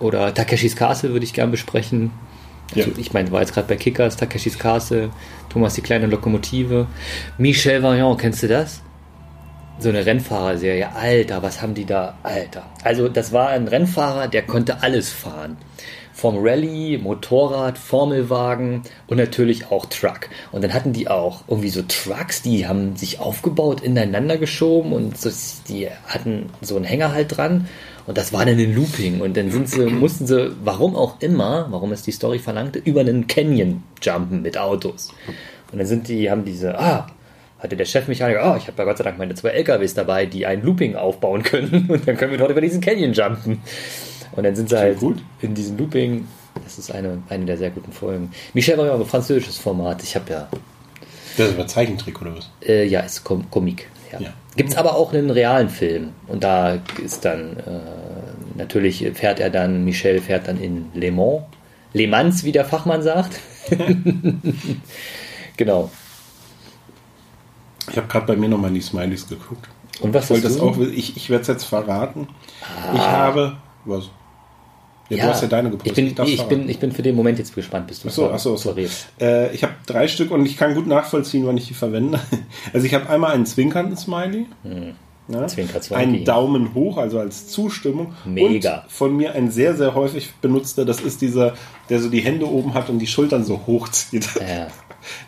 oder 0.00 0.34
Takeshis 0.34 0.74
Castle 0.76 1.12
würde 1.12 1.24
ich 1.24 1.32
gern 1.32 1.50
besprechen. 1.50 2.10
Ja. 2.74 2.84
Also, 2.86 2.98
Ich 2.98 3.12
meine, 3.12 3.30
war 3.30 3.40
jetzt 3.40 3.52
gerade 3.54 3.68
bei 3.68 3.76
Kickers, 3.76 4.16
Takeshis 4.16 4.58
Castle, 4.58 5.10
Thomas 5.50 5.74
die 5.74 5.82
kleine 5.82 6.06
Lokomotive. 6.06 6.86
Michel 7.38 7.82
Vaillant, 7.82 8.18
kennst 8.20 8.42
du 8.42 8.48
das? 8.48 8.80
So 9.78 9.88
eine 9.90 10.04
Rennfahrerserie. 10.06 10.88
Alter, 10.94 11.42
was 11.42 11.60
haben 11.60 11.74
die 11.74 11.84
da? 11.84 12.14
Alter. 12.22 12.62
Also, 12.84 13.08
das 13.08 13.32
war 13.32 13.48
ein 13.48 13.68
Rennfahrer, 13.68 14.28
der 14.28 14.42
konnte 14.42 14.82
alles 14.82 15.10
fahren. 15.10 15.56
Vom 16.22 16.36
Rallye, 16.38 16.98
Motorrad, 16.98 17.76
Formelwagen 17.76 18.82
und 19.08 19.16
natürlich 19.16 19.72
auch 19.72 19.86
Truck. 19.86 20.28
Und 20.52 20.62
dann 20.62 20.72
hatten 20.72 20.92
die 20.92 21.08
auch 21.08 21.42
irgendwie 21.48 21.68
so 21.68 21.82
Trucks, 21.82 22.42
die 22.42 22.68
haben 22.68 22.94
sich 22.94 23.18
aufgebaut, 23.18 23.80
ineinander 23.80 24.38
geschoben 24.38 24.92
und 24.92 25.18
so, 25.18 25.30
die 25.68 25.88
hatten 26.06 26.50
so 26.60 26.76
einen 26.76 26.84
Hänger 26.84 27.12
halt 27.12 27.36
dran. 27.36 27.66
Und 28.06 28.18
das 28.18 28.32
war 28.32 28.46
dann 28.46 28.56
ein 28.56 28.72
Looping. 28.72 29.20
Und 29.20 29.36
dann 29.36 29.50
sind 29.50 29.68
sie, 29.68 29.84
mussten 29.86 30.28
sie, 30.28 30.54
warum 30.62 30.94
auch 30.94 31.20
immer, 31.20 31.66
warum 31.70 31.90
es 31.90 32.02
die 32.02 32.12
Story 32.12 32.38
verlangte, 32.38 32.78
über 32.78 33.00
einen 33.00 33.26
Canyon 33.26 33.82
jumpen 34.00 34.42
mit 34.42 34.56
Autos. 34.56 35.08
Und 35.72 35.78
dann 35.78 35.88
sind 35.88 36.06
die, 36.06 36.30
haben 36.30 36.44
diese, 36.44 36.78
ah, 36.78 37.08
hatte 37.58 37.76
der 37.76 37.84
Chefmechaniker, 37.84 38.52
oh, 38.52 38.56
ich 38.56 38.68
habe 38.68 38.78
ja 38.78 38.84
Gott 38.84 38.98
sei 38.98 39.02
Dank 39.02 39.18
meine 39.18 39.34
zwei 39.34 39.48
LKWs 39.48 39.94
dabei, 39.94 40.26
die 40.26 40.46
ein 40.46 40.62
Looping 40.62 40.94
aufbauen 40.94 41.42
können. 41.42 41.86
Und 41.88 42.06
dann 42.06 42.16
können 42.16 42.30
wir 42.30 42.38
dort 42.38 42.52
über 42.52 42.60
diesen 42.60 42.80
Canyon 42.80 43.12
jumpen. 43.12 43.60
Und 44.32 44.44
dann 44.44 44.54
sind 44.56 44.68
sie 44.68 44.78
halt 44.78 44.98
gut. 44.98 45.22
in 45.40 45.54
diesem 45.54 45.76
Looping. 45.78 46.26
Das 46.64 46.78
ist 46.78 46.90
eine, 46.90 47.22
eine 47.28 47.44
der 47.44 47.56
sehr 47.56 47.70
guten 47.70 47.92
Folgen. 47.92 48.30
Michel 48.54 48.76
war 48.78 48.86
ja 48.86 48.92
auch 48.92 49.00
ein 49.00 49.06
französisches 49.06 49.58
Format. 49.58 50.02
Ich 50.02 50.14
habe 50.14 50.30
ja 50.30 50.48
Das 51.36 51.48
ist 51.48 51.54
aber 51.54 51.66
Zeichentrick 51.66 52.20
oder 52.20 52.36
was? 52.36 52.50
äh, 52.66 52.86
ja, 52.86 53.00
ist 53.00 53.24
Com 53.24 53.50
Komik. 53.50 53.88
Ja. 54.12 54.20
Ja. 54.20 54.32
Gibt 54.56 54.70
es 54.70 54.76
aber 54.76 54.94
auch 54.96 55.12
einen 55.12 55.30
realen 55.30 55.70
Film. 55.70 56.10
Und 56.28 56.44
da 56.44 56.78
ist 57.02 57.24
dann, 57.24 57.56
äh, 57.56 57.80
natürlich 58.56 59.06
fährt 59.14 59.40
er 59.40 59.48
dann, 59.48 59.84
Michel 59.84 60.20
fährt 60.20 60.48
dann 60.48 60.60
in 60.60 60.90
Le 60.94 61.10
Mans. 61.10 61.42
Le 61.94 62.06
Mans, 62.06 62.44
wie 62.44 62.52
der 62.52 62.64
Fachmann 62.66 63.02
sagt. 63.02 63.38
genau. 65.56 65.90
Ich 67.90 67.96
habe 67.96 68.06
gerade 68.06 68.26
bei 68.26 68.36
mir 68.36 68.48
nochmal 68.48 68.68
in 68.68 68.74
die 68.74 68.80
Smileys 68.82 69.26
geguckt. 69.28 69.68
Und 70.00 70.14
was 70.14 70.24
Ich 70.24 70.30
wollte 70.30 70.46
hast 70.48 70.56
das 70.56 70.62
auch, 70.62 70.78
ich, 70.78 71.16
ich 71.16 71.30
werde 71.30 71.42
es 71.42 71.48
jetzt 71.48 71.64
verraten. 71.64 72.28
Ich 72.94 73.00
habe, 73.00 73.56
was? 73.84 74.10
Ja, 75.18 75.24
du 75.26 75.30
hast 75.30 75.42
ja 75.42 75.48
deine 75.48 75.70
gepostet. 75.70 75.98
ich 75.98 76.14
bin, 76.14 76.26
ich, 76.26 76.36
verraten. 76.36 76.58
bin, 76.60 76.68
ich 76.68 76.78
bin 76.78 76.92
für 76.92 77.02
den 77.02 77.14
Moment 77.16 77.38
jetzt 77.38 77.54
gespannt, 77.54 77.86
bis 77.86 78.00
du 78.00 78.08
Ach 78.08 78.12
so, 78.12 78.30
ach 78.30 78.38
so, 78.38 78.54
ach 78.54 78.58
so. 78.58 78.70
verrätst. 78.70 79.06
Äh, 79.20 79.54
ich 79.54 79.62
habe 79.62 79.74
drei 79.86 80.08
Stück 80.08 80.30
und 80.30 80.46
ich 80.46 80.56
kann 80.56 80.74
gut 80.74 80.86
nachvollziehen, 80.86 81.46
wann 81.46 81.56
ich 81.56 81.68
die 81.68 81.74
verwende. 81.74 82.20
Also 82.72 82.86
ich 82.86 82.94
habe 82.94 83.08
einmal 83.08 83.32
einen 83.32 83.46
zwinkernden 83.46 83.96
Smiley. 83.96 84.46
Ja, 85.28 85.46
Zwinker, 85.46 85.80
Zwinki. 85.80 86.02
einen 86.02 86.24
Daumen 86.24 86.74
hoch, 86.74 86.98
also 86.98 87.18
als 87.20 87.48
Zustimmung. 87.48 88.14
Mega. 88.24 88.80
Und 88.82 88.90
von 88.90 89.16
mir 89.16 89.34
ein 89.34 89.50
sehr, 89.50 89.76
sehr 89.76 89.94
häufig 89.94 90.32
benutzter, 90.40 90.84
das 90.84 91.00
ist 91.00 91.20
dieser, 91.22 91.54
der 91.88 92.00
so 92.00 92.08
die 92.08 92.20
Hände 92.20 92.46
oben 92.48 92.74
hat 92.74 92.88
und 92.90 92.98
die 92.98 93.06
Schultern 93.06 93.44
so 93.44 93.60
hochzieht. 93.66 94.28
Ja. 94.40 94.66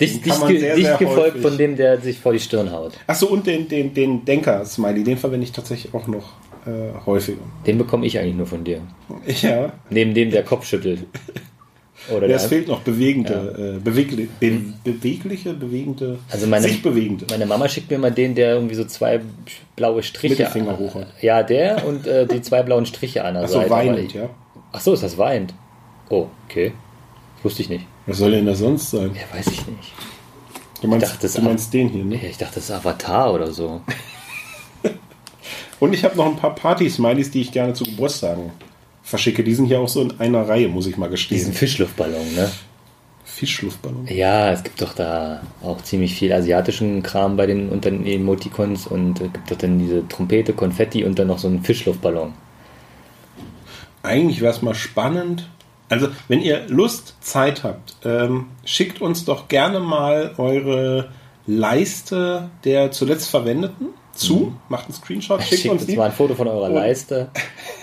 Dicht, 0.00 0.22
ge 0.22 0.32
sehr, 0.32 0.74
dicht 0.76 0.86
sehr 0.86 0.96
gefolgt 0.98 1.34
häufig- 1.36 1.42
von 1.42 1.58
dem, 1.58 1.76
der 1.76 2.00
sich 2.00 2.18
vor 2.18 2.32
die 2.32 2.38
Stirn 2.40 2.70
haut. 2.72 2.92
Achso, 3.06 3.26
und 3.26 3.46
den, 3.46 3.68
den, 3.68 3.92
den 3.94 4.24
Denker-Smiley, 4.24 5.02
den 5.04 5.16
verwende 5.18 5.44
ich 5.44 5.52
tatsächlich 5.52 5.92
auch 5.94 6.06
noch 6.06 6.32
äh, 6.66 6.70
häufiger. 7.06 7.42
Den 7.66 7.78
bekomme 7.78 8.06
ich 8.06 8.18
eigentlich 8.18 8.36
nur 8.36 8.46
von 8.46 8.64
dir. 8.64 8.80
Ja, 9.42 9.72
Neben 9.90 10.14
dem, 10.14 10.30
der 10.30 10.42
Kopf 10.44 10.66
schüttelt. 10.66 11.00
Oder 12.10 12.22
ja 12.22 12.26
der, 12.28 12.36
es 12.36 12.44
fehlt 12.46 12.68
noch 12.68 12.80
bewegende, 12.82 13.76
äh, 13.78 13.80
bewegli 13.82 14.28
be 14.38 14.60
bewegliche, 14.84 15.54
bewegende, 15.54 16.18
Also 16.30 16.46
meine- 16.46 16.64
sich 16.68 16.82
bewegende. 16.82 17.24
Meine 17.30 17.46
Mama 17.46 17.66
schickt 17.68 17.90
mir 17.90 17.98
mal 17.98 18.10
den, 18.12 18.34
der 18.34 18.54
irgendwie 18.56 18.74
so 18.74 18.84
zwei 18.84 19.20
blaue 19.74 20.02
Striche. 20.02 20.34
Mittelfinger 20.34 20.78
hoch 20.78 20.96
hat. 20.96 21.06
Ja, 21.22 21.42
der 21.42 21.86
und 21.86 22.06
äh, 22.06 22.26
die 22.26 22.42
zwei 22.42 22.62
blauen 22.62 22.84
Striche 22.84 23.24
an 23.24 23.34
der 23.34 23.44
Achso, 23.44 23.54
Seite. 23.54 23.66
Aber 23.72 23.76
weinend, 23.86 23.98
ich- 24.00 24.12
ja. 24.14 24.28
Ach 24.72 24.80
so, 24.80 24.92
ist 24.92 25.02
das 25.02 25.16
weint. 25.16 25.54
Oh, 26.10 26.26
okay. 26.48 26.72
Wusste 27.42 27.62
ich 27.62 27.70
nicht. 27.70 27.86
Was 28.06 28.18
soll 28.18 28.32
denn 28.32 28.46
das 28.46 28.58
sonst 28.58 28.90
sein? 28.90 29.12
Ja, 29.14 29.36
weiß 29.36 29.46
ich 29.46 29.66
nicht. 29.66 29.92
Du 30.82 30.88
meinst, 30.88 31.06
dachte, 31.06 31.28
du 31.28 31.40
meinst 31.40 31.72
den 31.72 31.88
hier, 31.88 32.04
ne? 32.04 32.16
Ja, 32.16 32.28
Ich 32.28 32.36
dachte, 32.36 32.56
das 32.56 32.64
ist 32.64 32.70
Avatar 32.70 33.32
oder 33.32 33.50
so. 33.52 33.80
Und 35.80 35.94
ich 35.94 36.04
habe 36.04 36.16
noch 36.16 36.26
ein 36.26 36.36
paar 36.36 36.54
Party-Smileys, 36.54 37.30
die 37.30 37.40
ich 37.40 37.52
gerne 37.52 37.72
zu 37.72 37.84
Geburtstagen 37.84 38.52
verschicke. 39.02 39.42
Die 39.42 39.54
sind 39.54 39.66
hier 39.66 39.80
auch 39.80 39.88
so 39.88 40.02
in 40.02 40.20
einer 40.20 40.46
Reihe, 40.46 40.68
muss 40.68 40.86
ich 40.86 40.96
mal 40.96 41.08
Diesen 41.08 41.30
gestehen. 41.30 41.52
Fischluftballon, 41.52 42.34
ne? 42.34 42.50
Fischluftballon. 43.24 44.06
Ja, 44.08 44.52
es 44.52 44.62
gibt 44.62 44.80
doch 44.80 44.94
da 44.94 45.42
auch 45.62 45.82
ziemlich 45.82 46.14
viel 46.14 46.32
asiatischen 46.32 47.02
Kram 47.02 47.36
bei 47.36 47.46
den 47.46 47.68
unter 47.68 47.90
den 47.90 48.06
Emoticons 48.06 48.86
und 48.86 49.20
es 49.20 49.32
gibt 49.32 49.50
doch 49.50 49.56
dann 49.56 49.78
diese 49.78 50.06
Trompete, 50.06 50.52
Konfetti 50.52 51.04
und 51.04 51.18
dann 51.18 51.28
noch 51.28 51.38
so 51.38 51.48
einen 51.48 51.62
Fischluftballon. 51.64 52.32
Eigentlich 54.02 54.40
wäre 54.40 54.52
es 54.52 54.62
mal 54.62 54.74
spannend. 54.74 55.48
Also, 55.94 56.08
wenn 56.28 56.40
ihr 56.40 56.66
Lust, 56.68 57.14
Zeit 57.20 57.62
habt, 57.64 57.96
ähm, 58.04 58.46
schickt 58.64 59.00
uns 59.00 59.24
doch 59.24 59.48
gerne 59.48 59.80
mal 59.80 60.32
eure 60.38 61.08
Leiste 61.46 62.50
der 62.64 62.90
zuletzt 62.90 63.28
verwendeten 63.30 63.88
zu. 64.14 64.54
Macht 64.68 64.86
einen 64.86 64.94
Screenshot, 64.94 65.42
schickt 65.44 65.62
Schickt 65.62 65.72
uns 65.74 65.84
uns 65.84 65.96
mal 65.96 66.06
ein 66.06 66.12
Foto 66.12 66.34
von 66.34 66.48
eurer 66.48 66.66
Und- 66.68 66.74
Leiste 66.74 67.28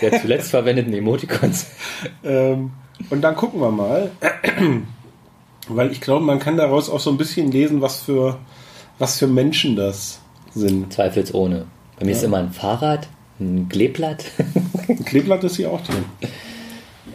der 0.01 0.20
zuletzt 0.22 0.50
verwendeten 0.51 0.94
Emoticons. 0.94 1.65
Ähm, 2.24 2.72
und 3.10 3.22
dann 3.22 3.36
gucken 3.36 3.60
wir 3.62 3.72
mal. 3.72 4.12
Weil 5.68 5.91
ich 5.91 6.01
glaube, 6.01 6.25
man 6.25 6.39
kann 6.39 6.58
daraus 6.58 6.89
auch 6.89 7.00
so 7.00 7.10
ein 7.12 7.18
bisschen 7.18 7.51
lesen, 7.51 7.82
was 7.82 8.01
für, 8.01 8.38
was 9.00 9.20
für 9.20 9.27
Menschen 9.27 9.75
das 9.75 10.20
sind. 10.53 10.91
Zweifelsohne. 10.94 11.65
Bei 12.00 12.06
mir 12.06 12.12
ist 12.12 12.22
Ja. 12.22 12.27
immer 12.27 12.38
ein 12.38 12.51
Fahrrad, 12.51 13.08
ein 13.39 13.70
Kleeblatt. 13.70 14.25
Ein 14.88 15.06
Kleeblatt 15.06 15.44
ist 15.44 15.56
hier 15.58 15.72
auch 15.72 15.82
drin. 15.82 16.06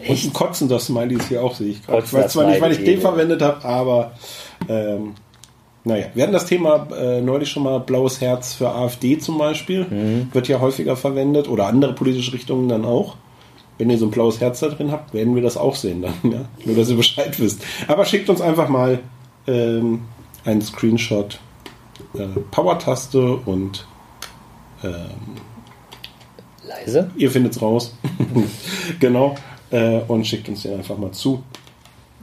Und 0.09 0.25
ein 0.25 0.33
kotzender 0.33 0.79
Smiley 0.79 1.17
ist 1.17 1.29
hier 1.29 1.43
auch, 1.43 1.55
sehe 1.55 1.69
ich 1.69 1.85
gerade. 1.85 2.05
Ich 2.05 2.13
weiß 2.13 2.33
zwar 2.33 2.47
nicht, 2.47 2.61
weil 2.61 2.73
ich 2.73 2.85
den 2.85 3.01
verwendet 3.01 3.43
habe, 3.43 3.65
aber 3.65 4.13
ähm, 4.69 5.15
naja. 5.87 6.07
Wir 6.15 6.25
hatten 6.25 6.33
das 6.33 6.47
Thema 6.47 6.89
äh, 6.99 7.21
neulich 7.21 7.49
schon 7.49 7.63
mal 7.63 7.79
blaues 7.79 8.21
Herz 8.21 8.55
für 8.55 8.71
AfD 8.71 9.19
zum 9.19 9.39
Beispiel. 9.39 9.85
Mhm. 9.85 10.29
Wird 10.33 10.49
ja 10.49 10.61
häufiger 10.61 10.97
verwendet 10.97 11.49
oder 11.49 11.67
andere 11.67 11.93
politische 11.93 12.33
Richtungen 12.33 12.69
dann 12.69 12.85
auch. 12.85 13.17
Wenn 13.79 13.91
ihr 13.91 13.97
so 13.97 14.07
ein 14.07 14.11
blaues 14.11 14.41
Herz 14.41 14.61
da 14.61 14.69
drin 14.69 14.91
habt, 14.91 15.15
werden 15.15 15.37
wir 15.37 15.43
das 15.43 15.57
auch 15.57 15.77
sehen 15.77 16.03
dann. 16.03 16.15
Ja? 16.25 16.47
Nur, 16.65 16.75
dass 16.75 16.91
ihr 16.91 16.97
Bescheid 16.97 17.39
wisst. 17.39 17.63
Aber 17.87 18.05
schickt 18.05 18.29
uns 18.29 18.41
einfach 18.41 18.69
mal 18.69 18.99
ähm, 19.47 20.03
einen 20.45 20.61
Screenshot. 20.61 21.39
Äh, 22.15 22.27
Power-Taste 22.51 23.37
und 23.37 23.87
ähm, 24.83 24.93
Leise. 26.67 27.11
ihr 27.17 27.31
findet's 27.31 27.63
raus. 27.63 27.95
genau. 29.01 29.37
Äh, 29.71 30.01
und 30.09 30.27
schickt 30.27 30.49
uns 30.49 30.63
den 30.63 30.75
einfach 30.75 30.97
mal 30.99 31.13
zu. 31.13 31.43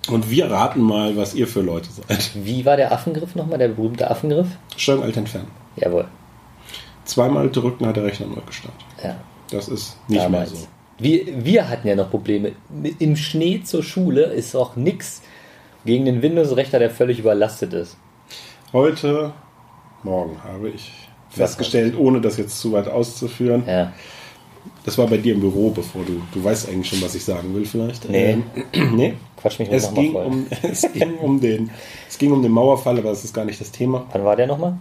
Und 0.10 0.30
wir 0.30 0.50
raten 0.52 0.82
mal, 0.82 1.16
was 1.16 1.34
ihr 1.34 1.48
für 1.48 1.62
Leute 1.62 1.90
seid. 1.90 2.32
Wie 2.36 2.66
war 2.66 2.76
der 2.78 2.92
Affengriff 2.92 3.36
nochmal, 3.36 3.58
der 3.58 3.70
berühmte 3.70 4.10
Affengriff? 4.10 4.48
Steuerung 4.76 5.04
alt 5.04 5.18
entfernen. 5.18 5.48
Jawohl. 5.76 6.08
Zweimal 7.06 7.50
drücken 7.50 7.86
hat 7.86 7.96
der 7.96 8.04
Rechner 8.06 8.28
neu 8.28 8.42
gestartet. 8.46 8.82
Ja. 9.04 9.16
Das 9.52 9.68
ist 9.68 9.98
nicht 10.08 10.22
Damals. 10.22 10.52
mehr 10.52 10.60
so. 10.62 10.68
Wir, 11.00 11.46
wir 11.46 11.70
hatten 11.70 11.88
ja 11.88 11.96
noch 11.96 12.10
Probleme. 12.10 12.54
Im 13.00 13.16
Schnee 13.16 13.62
zur 13.64 13.84
Schule 13.84 14.24
ist 14.24 14.56
auch 14.56 14.76
nix 14.76 15.22
gegen 15.86 16.06
den 16.06 16.22
Windows-Rechner, 16.22 16.80
der 16.80 16.90
völlig 16.90 17.20
überlastet 17.20 17.74
ist. 17.74 17.98
Heute, 18.72 19.34
morgen 20.04 20.38
habe 20.44 20.70
ich 20.70 20.92
festgestellt, 21.30 21.96
ohne 21.98 22.22
das 22.22 22.38
jetzt 22.38 22.60
zu 22.60 22.72
weit 22.74 22.88
auszuführen, 22.88 23.64
Ja. 23.68 23.92
Das 24.86 24.98
war 24.98 25.08
bei 25.08 25.18
dir 25.18 25.34
im 25.34 25.40
Büro, 25.40 25.70
bevor 25.70 26.04
du, 26.04 26.22
du 26.34 26.44
weißt 26.44 26.70
eigentlich 26.70 26.90
schon, 26.90 27.02
was 27.02 27.16
ich 27.16 27.24
sagen 27.24 27.54
will 27.54 27.66
vielleicht. 27.66 28.10
Nee. 28.10 28.32
Ähm, 28.32 28.44
nee. 28.96 29.14
Quatsch 29.38 29.60
mich 29.60 29.70
Es 29.72 29.92
mal 29.92 30.02
ging, 30.02 30.12
voll. 30.14 30.26
um, 30.26 30.48
es, 30.62 30.82
ging 30.94 31.18
um 31.18 31.40
den, 31.40 31.70
es 32.10 32.18
ging 32.18 32.32
um 32.32 32.42
den 32.42 32.52
Mauerfall, 32.52 32.98
aber 32.98 33.10
das 33.10 33.24
ist 33.24 33.34
gar 33.34 33.46
nicht 33.46 33.60
das 33.62 33.72
Thema. 33.72 34.06
Wann 34.12 34.24
war 34.26 34.36
der 34.36 34.48
nochmal? 34.48 34.78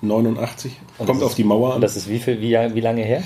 89. 0.00 0.72
Und 0.98 1.06
Kommt 1.06 1.22
auf 1.22 1.34
die 1.34 1.44
Mauer 1.44 1.70
Und 1.70 1.74
an. 1.76 1.80
das 1.80 1.96
ist 1.96 2.08
wie, 2.08 2.18
viel, 2.18 2.40
wie, 2.40 2.52
wie 2.74 2.80
lange 2.80 3.02
her? 3.02 3.22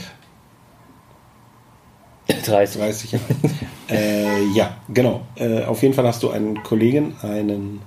30. 2.46 2.80
30 2.80 3.12
Jahre. 3.12 3.24
äh, 3.90 4.44
ja, 4.54 4.76
genau. 4.88 5.22
Äh, 5.36 5.64
auf 5.64 5.82
jeden 5.82 5.94
Fall 5.94 6.06
hast 6.06 6.22
du 6.22 6.30
einen 6.30 6.62
Kollegen, 6.62 7.14
einen 7.22 7.80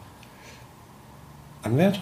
Anwärter? 1.63 1.99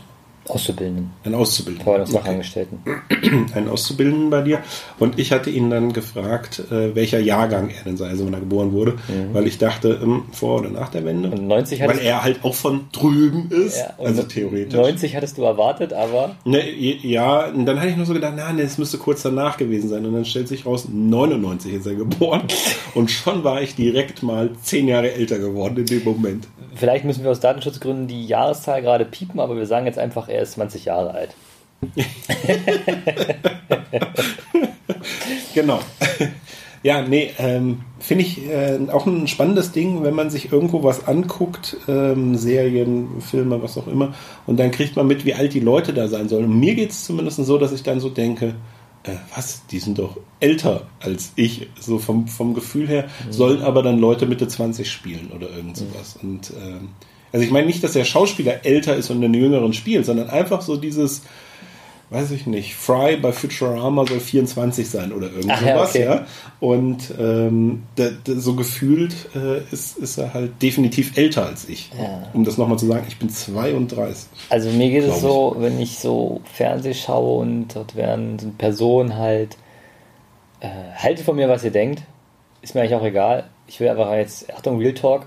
Auszubildenden. 0.47 1.11
Einen 1.23 1.35
Auszubildenden. 1.35 1.83
Verwaltungsfachangestellten. 1.83 2.79
Einen 3.53 3.69
Auszubildenden 3.69 4.29
bei 4.29 4.41
dir. 4.41 4.59
Und 4.99 5.17
ich 5.19 5.31
hatte 5.31 5.49
ihn 5.49 5.69
dann 5.69 5.93
gefragt, 5.93 6.63
äh, 6.71 6.93
welcher 6.95 7.19
Jahrgang 7.19 7.69
er 7.69 7.83
denn 7.85 7.97
sei, 7.97 8.09
also 8.09 8.25
wenn 8.25 8.33
er 8.33 8.39
geboren 8.41 8.73
wurde. 8.73 8.95
Weil 9.31 9.47
ich 9.47 9.57
dachte, 9.57 9.99
ähm, 10.03 10.23
vor 10.31 10.59
oder 10.59 10.69
nach 10.69 10.89
der 10.89 11.05
Wende. 11.05 11.29
Mhm. 11.29 11.33
Und 11.33 11.47
90 11.47 11.79
weil 11.81 11.99
er 11.99 12.23
halt 12.23 12.43
auch 12.43 12.55
von 12.55 12.85
drüben 12.91 13.49
ist. 13.51 13.77
ja, 13.77 13.93
also 14.03 14.23
theoretisch. 14.23 14.73
90 14.73 15.15
hattest 15.15 15.37
du 15.37 15.43
erwartet, 15.43 15.93
aber 15.93 16.35
Ne, 16.45 16.69
ja, 16.71 17.47
und 17.47 17.65
dann 17.65 17.79
hatte 17.79 17.89
ich 17.89 17.97
noch 17.97 18.05
so 18.05 18.13
gedacht, 18.13 18.33
na, 18.35 18.51
nee, 18.51 18.63
es 18.63 18.77
müsste 18.77 18.97
kurz 18.97 19.21
danach 19.21 19.57
gewesen 19.57 19.89
sein. 19.89 20.05
Und 20.05 20.13
dann 20.13 20.25
stellt 20.25 20.47
sich 20.47 20.65
raus, 20.65 20.87
99 20.91 21.73
ist 21.73 21.85
er 21.85 21.95
geboren. 21.95 22.43
Und 22.93 23.09
schon 23.09 23.43
war 23.43 23.61
ich 23.61 23.75
direkt 23.75 24.23
mal 24.23 24.51
zehn 24.61 24.87
Jahre 24.87 25.13
älter 25.13 25.39
geworden 25.39 25.77
in 25.77 25.85
dem 25.85 26.03
Moment. 26.03 26.47
Vielleicht 26.75 27.05
müssen 27.05 27.23
wir 27.23 27.31
aus 27.31 27.39
Datenschutzgründen 27.39 28.07
die 28.07 28.25
Jahreszahl 28.25 28.81
gerade 28.81 29.05
piepen, 29.05 29.39
aber 29.39 29.55
wir 29.55 29.65
sagen 29.65 29.85
jetzt 29.85 29.99
einfach, 29.99 30.29
er 30.29 30.41
ist 30.41 30.53
20 30.53 30.85
Jahre 30.85 31.13
alt. 31.13 31.35
Genau. 35.53 35.79
Ja, 36.81 37.01
nee, 37.01 37.31
ähm, 37.37 37.81
finde 37.99 38.25
ich 38.25 38.45
äh, 38.49 38.77
auch 38.91 39.05
ein 39.05 39.27
spannendes 39.27 39.71
Ding, 39.71 40.03
wenn 40.03 40.15
man 40.15 40.29
sich 40.29 40.51
irgendwo 40.51 40.83
was 40.83 41.07
anguckt, 41.07 41.77
ähm, 41.87 42.35
Serien, 42.35 43.21
Filme, 43.21 43.61
was 43.61 43.77
auch 43.77 43.87
immer, 43.87 44.13
und 44.47 44.59
dann 44.59 44.71
kriegt 44.71 44.97
man 44.97 45.07
mit, 45.07 45.23
wie 45.23 45.33
alt 45.33 45.53
die 45.53 45.61
Leute 45.61 45.93
da 45.93 46.09
sein 46.09 46.27
sollen. 46.27 46.45
Und 46.45 46.59
mir 46.59 46.75
geht 46.75 46.89
es 46.89 47.05
zumindest 47.05 47.37
so, 47.45 47.57
dass 47.57 47.71
ich 47.71 47.83
dann 47.83 48.01
so 48.01 48.09
denke, 48.09 48.55
äh, 49.03 49.15
was, 49.35 49.65
die 49.67 49.79
sind 49.79 49.99
doch 49.99 50.17
älter 50.39 50.87
als 50.99 51.33
ich, 51.35 51.67
so 51.79 51.99
vom, 51.99 52.27
vom 52.27 52.53
Gefühl 52.53 52.87
her, 52.87 53.09
sollen 53.29 53.61
aber 53.61 53.83
dann 53.83 53.99
Leute 53.99 54.25
Mitte 54.25 54.47
20 54.47 54.89
spielen 54.89 55.31
oder 55.35 55.49
irgend 55.49 55.77
sowas. 55.77 56.17
Und 56.21 56.51
ähm, 56.51 56.89
also 57.31 57.45
ich 57.45 57.51
meine 57.51 57.67
nicht, 57.67 57.83
dass 57.83 57.93
der 57.93 58.05
Schauspieler 58.05 58.65
älter 58.65 58.95
ist 58.95 59.09
und 59.09 59.21
den 59.21 59.33
Jüngeren 59.33 59.73
spielt, 59.73 60.05
sondern 60.05 60.29
einfach 60.29 60.61
so 60.61 60.77
dieses, 60.77 61.23
weiß 62.13 62.29
ich 62.31 62.45
nicht, 62.45 62.75
Fry 62.75 63.17
bei 63.17 63.31
Futurama 63.31 64.05
soll 64.05 64.19
24 64.19 64.87
sein 64.87 65.11
oder 65.11 65.31
irgend 65.31 65.49
Ach 65.49 65.61
ja, 65.63 65.77
sowas, 65.77 65.89
okay. 65.89 66.05
ja. 66.05 66.25
Und 66.59 67.11
ähm, 67.19 67.83
da, 67.95 68.09
da, 68.23 68.33
so 68.35 68.53
gefühlt 68.53 69.13
äh, 69.35 69.61
ist, 69.71 69.97
ist 69.97 70.19
er 70.19 70.33
halt 70.33 70.61
definitiv 70.61 71.17
älter 71.17 71.47
als 71.47 71.67
ich. 71.67 71.89
Ja. 71.99 72.29
Um 72.33 72.43
das 72.43 72.59
nochmal 72.59 72.77
zu 72.77 72.85
sagen, 72.85 73.05
ich 73.07 73.17
bin 73.17 73.29
32. 73.29 74.29
Also 74.49 74.69
mir 74.69 74.91
geht 74.91 75.03
es 75.03 75.07
Glaub 75.07 75.15
ich. 75.17 75.21
so, 75.21 75.55
wenn 75.57 75.79
ich 75.79 75.97
so 75.97 76.41
Fernseh 76.53 76.93
schaue 76.93 77.41
und 77.41 77.69
dort 77.75 77.95
werden 77.95 78.37
so 78.37 78.51
Personen 78.59 79.17
halt, 79.17 79.57
äh, 80.59 80.69
haltet 80.95 81.25
von 81.25 81.35
mir, 81.35 81.49
was 81.49 81.63
ihr 81.63 81.71
denkt, 81.71 82.03
ist 82.61 82.75
mir 82.75 82.81
eigentlich 82.81 82.95
auch 82.95 83.03
egal. 83.03 83.45
Ich 83.65 83.79
will 83.79 83.89
einfach 83.89 84.13
jetzt, 84.13 84.53
Achtung, 84.53 84.77
Real 84.77 84.93
Talk. 84.93 85.25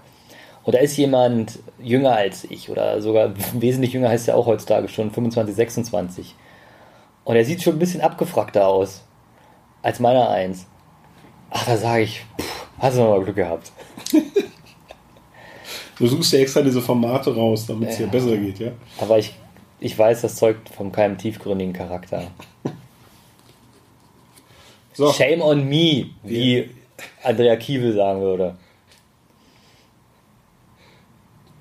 Und 0.63 0.75
da 0.75 0.79
ist 0.79 0.97
jemand 0.97 1.59
jünger 1.83 2.15
als 2.15 2.45
ich 2.45 2.71
oder 2.71 3.01
sogar 3.01 3.33
wesentlich 3.55 3.93
jünger 3.93 4.09
heißt 4.09 4.29
ja 4.29 4.37
auch 4.37 4.47
heutzutage 4.47 4.87
schon 4.87 5.11
25, 5.11 5.55
26. 5.55 6.35
Und 7.27 7.37
er 7.37 7.45
sieht 7.45 7.61
schon 7.63 7.75
ein 7.75 7.79
bisschen 7.79 8.01
abgefragter 8.01 8.67
aus 8.67 9.03
als 9.83 10.01
meiner 10.01 10.31
eins. 10.31 10.65
Ach, 11.51 11.67
da 11.67 11.77
sage 11.77 12.05
ich, 12.05 12.25
pff, 12.41 12.67
hast 12.79 12.97
du 12.97 13.03
noch 13.03 13.11
mal 13.11 13.23
Glück 13.25 13.37
gehabt. 13.37 13.73
Du 15.99 16.07
suchst 16.07 16.31
ja 16.35 16.41
extra 16.41 16.61
diese 16.61 16.83
Formate 16.83 17.35
raus, 17.35 17.65
damit 17.67 17.89
es 17.89 17.99
Ja. 17.99 18.05
dir 18.05 18.11
besser 18.13 18.37
geht, 18.37 18.59
ja? 18.59 18.73
Aber 18.99 19.17
ich, 19.19 19.35
ich 19.81 19.99
weiß, 19.99 20.21
das 20.21 20.37
zeugt 20.37 20.69
von 20.69 20.93
keinem 20.93 21.17
tiefgründigen 21.17 21.73
Charakter. 21.73 22.31
So, 24.93 25.11
Shame 25.13 25.41
on 25.43 25.67
me, 25.69 26.07
wie 26.23 26.71
Andrea 27.23 27.57
Kiewel 27.57 27.95
sagen 27.95 28.21
würde. 28.21 28.57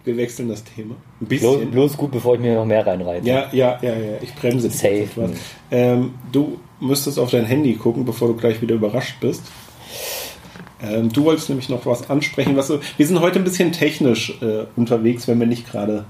Wir 0.05 0.17
wechseln 0.17 0.49
das 0.49 0.63
Thema. 0.63 0.95
Ein 1.19 1.25
Bloß, 1.25 1.41
bisschen. 1.41 1.71
bloß 1.71 1.97
gut, 1.97 2.11
bevor 2.11 2.35
ich 2.35 2.41
mir 2.41 2.55
noch 2.55 2.65
mehr 2.65 2.85
reinreite. 2.85 3.27
Ja, 3.27 3.49
ja, 3.51 3.79
ja, 3.81 3.95
ja, 3.95 4.17
ich 4.21 4.33
bremse 4.35 4.69
dich 4.69 4.77
Safe. 4.77 5.07
Ähm, 5.71 6.13
du 6.31 6.59
müsstest 6.79 7.19
auf 7.19 7.31
dein 7.31 7.45
Handy 7.45 7.73
gucken, 7.75 8.05
bevor 8.05 8.27
du 8.27 8.35
gleich 8.35 8.61
wieder 8.61 8.75
überrascht 8.75 9.15
bist. 9.19 9.43
Ähm, 10.81 11.11
du 11.11 11.23
wolltest 11.23 11.49
nämlich 11.49 11.69
noch 11.69 11.85
was 11.85 12.09
ansprechen. 12.09 12.55
Was 12.55 12.67
so, 12.67 12.79
wir 12.97 13.07
sind 13.07 13.19
heute 13.19 13.39
ein 13.39 13.43
bisschen 13.43 13.71
technisch 13.71 14.39
äh, 14.41 14.65
unterwegs, 14.75 15.27
wenn 15.27 15.39
wir 15.39 15.47
nicht 15.47 15.69
gerade 15.69 16.05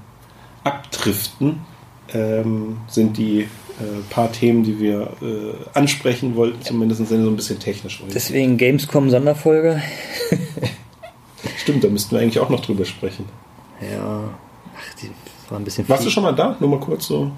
abdriften. 0.64 1.60
Ähm, 2.14 2.78
sind 2.86 3.16
die 3.16 3.40
äh, 3.40 3.48
paar 4.10 4.30
Themen, 4.30 4.62
die 4.62 4.78
wir 4.78 5.08
äh, 5.22 5.54
ansprechen 5.74 6.36
wollten, 6.36 6.62
zumindest 6.62 7.06
sind 7.06 7.22
so 7.22 7.30
ein 7.30 7.36
bisschen 7.36 7.58
technisch. 7.58 8.02
Deswegen 8.14 8.56
Gamescom 8.56 9.10
Sonderfolge. 9.10 9.82
Stimmt, 11.58 11.84
da 11.84 11.88
müssten 11.88 12.14
wir 12.14 12.22
eigentlich 12.22 12.38
auch 12.38 12.48
noch 12.48 12.60
drüber 12.60 12.84
sprechen. 12.84 13.24
Ja, 13.80 14.30
ach, 14.76 14.94
die 15.00 15.10
war 15.50 15.58
ein 15.58 15.64
bisschen 15.64 15.88
Warst 15.88 16.04
du 16.04 16.10
schon 16.10 16.22
mal 16.22 16.34
da? 16.34 16.56
Nur 16.60 16.70
mal 16.70 16.80
kurz 16.80 17.06
so. 17.06 17.30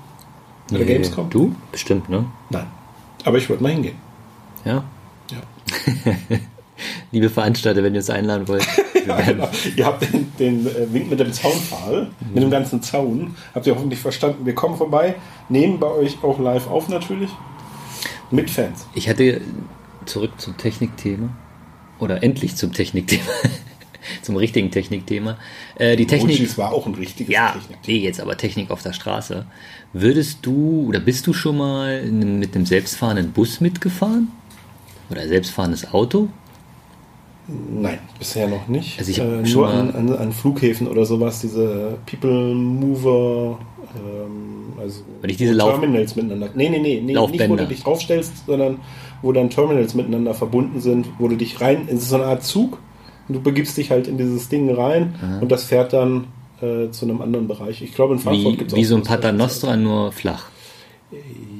Bei 0.71 0.79
der 0.79 0.87
Nee, 0.87 0.93
Gamescom? 0.95 1.31
Du? 1.31 1.55
Bestimmt, 1.73 2.09
ne? 2.09 2.25
Nein. 2.51 2.67
Aber 3.25 3.39
ich 3.39 3.49
wollte 3.49 3.63
mal 3.63 3.73
hingehen. 3.73 3.97
Ja. 4.65 4.85
Ja. 5.31 6.13
Liebe 7.11 7.29
Veranstalter, 7.29 7.83
wenn 7.83 7.95
ihr 7.95 7.99
uns 8.01 8.11
einladen 8.11 8.47
wollt. 8.49 8.67
Werden, 9.07 9.27
Genau. 9.27 9.49
Ihr 9.77 9.87
habt 9.87 10.03
den, 10.13 10.33
den 10.39 10.67
äh, 10.67 10.93
Wink 10.93 11.11
mit 11.11 11.19
dem 11.21 11.33
Zaunpfahl, 11.33 12.11
mit 12.33 12.43
dem 12.43 12.51
ganzen 12.51 12.83
Zaun, 12.83 13.35
habt 13.55 13.67
ihr 13.67 13.75
hoffentlich 13.75 13.99
verstanden. 14.01 14.45
Wir 14.45 14.55
kommen 14.55 14.77
vorbei, 14.77 15.15
nehmen 15.49 15.79
bei 15.81 15.87
euch 15.89 16.19
auch 16.23 16.39
live 16.39 16.69
auf 16.69 16.89
natürlich. 16.89 17.31
Mit 18.31 18.51
Fans. 18.51 18.87
ich 18.95 19.09
hatte 19.09 19.41
zurück 20.05 20.33
zum 20.39 20.57
Technikthema. 20.59 21.31
Oder 21.99 22.23
endlich 22.23 22.55
zum 22.57 22.73
Technikthema. 22.73 23.23
zum 24.23 24.37
richtigen 24.37 24.71
Technikthema. 24.71 25.37
Äh, 25.77 25.97
die 25.97 26.07
Technik. 26.07 26.37
Emojis 26.37 26.59
war 26.59 26.73
auch 26.73 26.87
ein 26.87 26.95
richtiges 26.95 27.33
Ja, 27.33 27.53
Technik. 27.53 27.79
nee, 27.87 27.99
jetzt 27.99 28.21
aber 28.21 28.37
Technik 28.37 28.71
auf 28.71 28.83
der 28.83 28.93
Straße. 28.93 29.47
Würdest 29.93 30.39
du 30.43 30.87
oder 30.89 31.01
bist 31.01 31.27
du 31.27 31.33
schon 31.33 31.57
mal 31.59 32.03
mit 32.05 32.55
einem 32.55 32.67
selbstfahrenden 32.67 33.33
Bus 33.33 33.61
mitgefahren? 33.61 34.29
Oder 35.11 35.27
selbstfahrendes 35.27 35.93
Auto? 35.95 36.29
Nein, 37.47 37.99
bisher 38.19 38.47
noch 38.47 38.69
nicht. 38.69 38.99
Also 38.99 39.11
ich 39.11 39.19
äh, 39.21 39.47
schon 39.47 39.63
nur 39.63 39.69
mal- 39.69 39.81
an, 39.81 39.95
an, 39.95 40.13
an 40.17 40.33
Flughäfen 40.33 40.87
oder 40.87 41.07
sowas, 41.07 41.41
diese 41.41 41.97
People 42.05 42.55
Mover, 42.55 43.59
ähm, 43.97 44.75
also 44.79 45.01
Wenn 45.23 45.31
ich 45.31 45.39
diese 45.39 45.55
Lauf- 45.55 45.81
Terminals 45.81 46.15
miteinander. 46.15 46.51
Nee, 46.55 46.69
nee, 46.69 46.79
nee, 46.79 47.01
nee 47.03 47.15
nicht 47.15 47.49
wo 47.49 47.57
du 47.57 47.67
dich 47.67 47.83
draufstellst, 47.83 48.45
sondern 48.47 48.77
wo 49.23 49.33
dann 49.33 49.49
Terminals 49.49 49.95
miteinander 49.95 50.35
verbunden 50.35 50.83
sind, 50.83 51.07
wo 51.19 51.27
du 51.29 51.37
dich 51.37 51.59
rein, 51.63 51.89
es 51.89 52.03
ist 52.03 52.09
so 52.11 52.17
eine 52.17 52.27
Art 52.27 52.45
Zug 52.45 52.79
und 53.29 53.35
du 53.35 53.41
begibst 53.41 53.77
dich 53.77 53.91
halt 53.91 54.09
in 54.09 54.19
dieses 54.19 54.49
Ding 54.49 54.75
rein 54.75 55.15
und 55.41 55.53
das 55.53 55.65
fährt 55.65 55.93
dann 55.93 56.29
äh, 56.61 56.91
zu 56.91 57.05
einem 57.05 57.21
anderen 57.23 57.47
Bereich. 57.47 57.83
Ich 57.83 57.95
glaube 57.95 58.15
in 58.15 58.21
Frankfurt 58.21 58.53
Wie, 58.53 58.57
gibt 58.57 58.73
es 58.73 58.77
wie 58.77 58.85
so 58.85 58.97
ein 58.97 59.03
Paternostra, 59.03 59.77
nur 59.77 60.13
flach. 60.13 60.47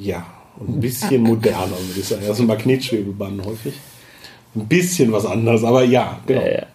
Ja, 0.01 0.27
und 0.59 0.77
ein 0.77 0.81
bisschen 0.81 1.23
moderner, 1.23 1.71
würde 1.71 2.01
ich 2.01 2.07
sagen. 2.07 2.25
Also 2.27 2.43
Magnetschwebebahnen 2.43 3.45
häufig. 3.45 3.75
Ein 4.55 4.67
bisschen 4.67 5.13
was 5.13 5.25
anderes, 5.25 5.63
aber 5.63 5.85
ja, 5.85 6.21
genau. 6.27 6.41
Ja, 6.41 6.49
ja. 6.49 6.67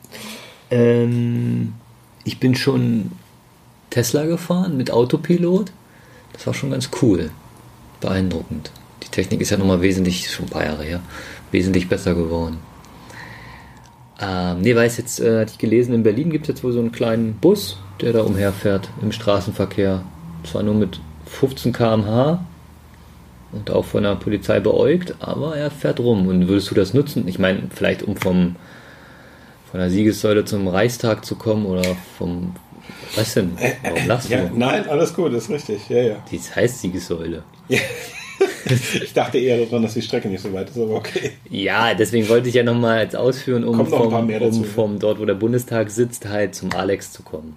Ähm, 0.72 1.74
ich 2.24 2.40
bin 2.40 2.56
schon 2.56 3.12
Tesla 3.90 4.26
gefahren 4.26 4.78
mit 4.78 4.92
Autopilot. 4.92 5.72
Das 6.32 6.48
war 6.48 6.54
schon 6.54 6.72
ganz 6.72 6.90
cool. 7.02 7.32
Beeindruckend. 8.00 8.72
Die 9.04 9.10
Technik 9.10 9.42
ist 9.42 9.50
ja 9.50 9.58
nochmal 9.58 9.82
wesentlich, 9.82 10.32
schon 10.32 10.46
ein 10.46 10.50
paar 10.50 10.66
Jahre 10.66 10.84
her, 10.84 11.02
wesentlich 11.52 11.90
besser 11.90 12.16
geworden. 12.16 12.58
Ähm, 14.22 14.62
nee, 14.62 14.76
weiß 14.76 14.98
jetzt, 14.98 15.20
äh, 15.20 15.42
hatte 15.42 15.52
ich 15.54 15.58
gelesen, 15.58 15.94
in 15.94 16.04
Berlin 16.04 16.30
gibt 16.30 16.46
es 16.46 16.50
jetzt 16.50 16.64
wohl 16.64 16.72
so 16.72 16.80
einen 16.80 16.92
kleinen 16.92 17.34
Bus, 17.36 17.78
der 18.02 18.14
da 18.14 18.22
umherfährt 18.22 18.90
im 19.02 19.12
Straßenverkehr. 19.12 20.04
Zwar 20.44 20.64
nur 20.64 20.76
mit 20.76 21.00
15 21.26 21.74
km/h 21.74 22.44
und 23.52 23.72
auch 23.72 23.86
von 23.86 24.04
der 24.04 24.16
Polizei 24.16 24.60
beäugt, 24.60 25.16
aber 25.20 25.56
er 25.58 25.72
fährt 25.72 26.00
rum. 26.00 26.28
Und 26.28 26.48
würdest 26.48 26.70
du 26.72 26.76
das 26.76 26.94
nutzen? 26.94 27.28
Ich 27.28 27.40
meine, 27.40 27.64
vielleicht 27.74 28.04
um 28.04 28.16
vom 28.18 28.56
von 29.72 29.80
der 29.80 29.90
Siegessäule 29.90 30.46
zum 30.46 30.68
Reichstag 30.68 31.26
zu 31.26 31.36
kommen 31.36 31.66
oder 31.66 31.84
vom. 32.18 32.56
Was 33.16 33.34
denn? 33.34 33.54
Warum 33.82 34.08
lachst 34.08 34.30
Ja, 34.30 34.46
du? 34.46 34.56
nein, 34.58 34.88
alles 34.88 35.14
gut, 35.16 35.34
ist 35.34 35.50
richtig. 35.50 35.90
Ja, 35.90 35.98
ja. 36.02 36.16
Das 36.32 36.56
heißt 36.56 36.82
Siegessäule. 36.82 37.44
Ich 39.04 39.14
dachte 39.14 39.38
eher 39.38 39.66
daran, 39.66 39.84
dass 39.84 39.94
die 39.94 40.02
Strecke 40.02 40.28
nicht 40.28 40.42
so 40.42 40.52
weit 40.54 40.70
ist, 40.70 40.78
aber 40.78 40.96
okay. 40.96 41.32
Ja, 41.50 41.94
deswegen 41.94 42.30
wollte 42.30 42.50
ich 42.50 42.56
ja 42.56 42.64
nochmal 42.64 43.02
jetzt 43.04 43.16
ausführen, 43.16 43.64
um 43.64 43.86
vom, 43.86 44.14
um 44.14 44.30
ja. 44.30 44.40
vom 44.64 45.00
dort, 45.00 45.20
wo 45.20 45.26
der 45.26 45.34
Bundestag 45.34 45.90
sitzt, 45.92 46.26
halt 46.28 46.56
zum 46.56 46.72
Alex 46.74 47.12
zu 47.12 47.24
kommen. 47.24 47.56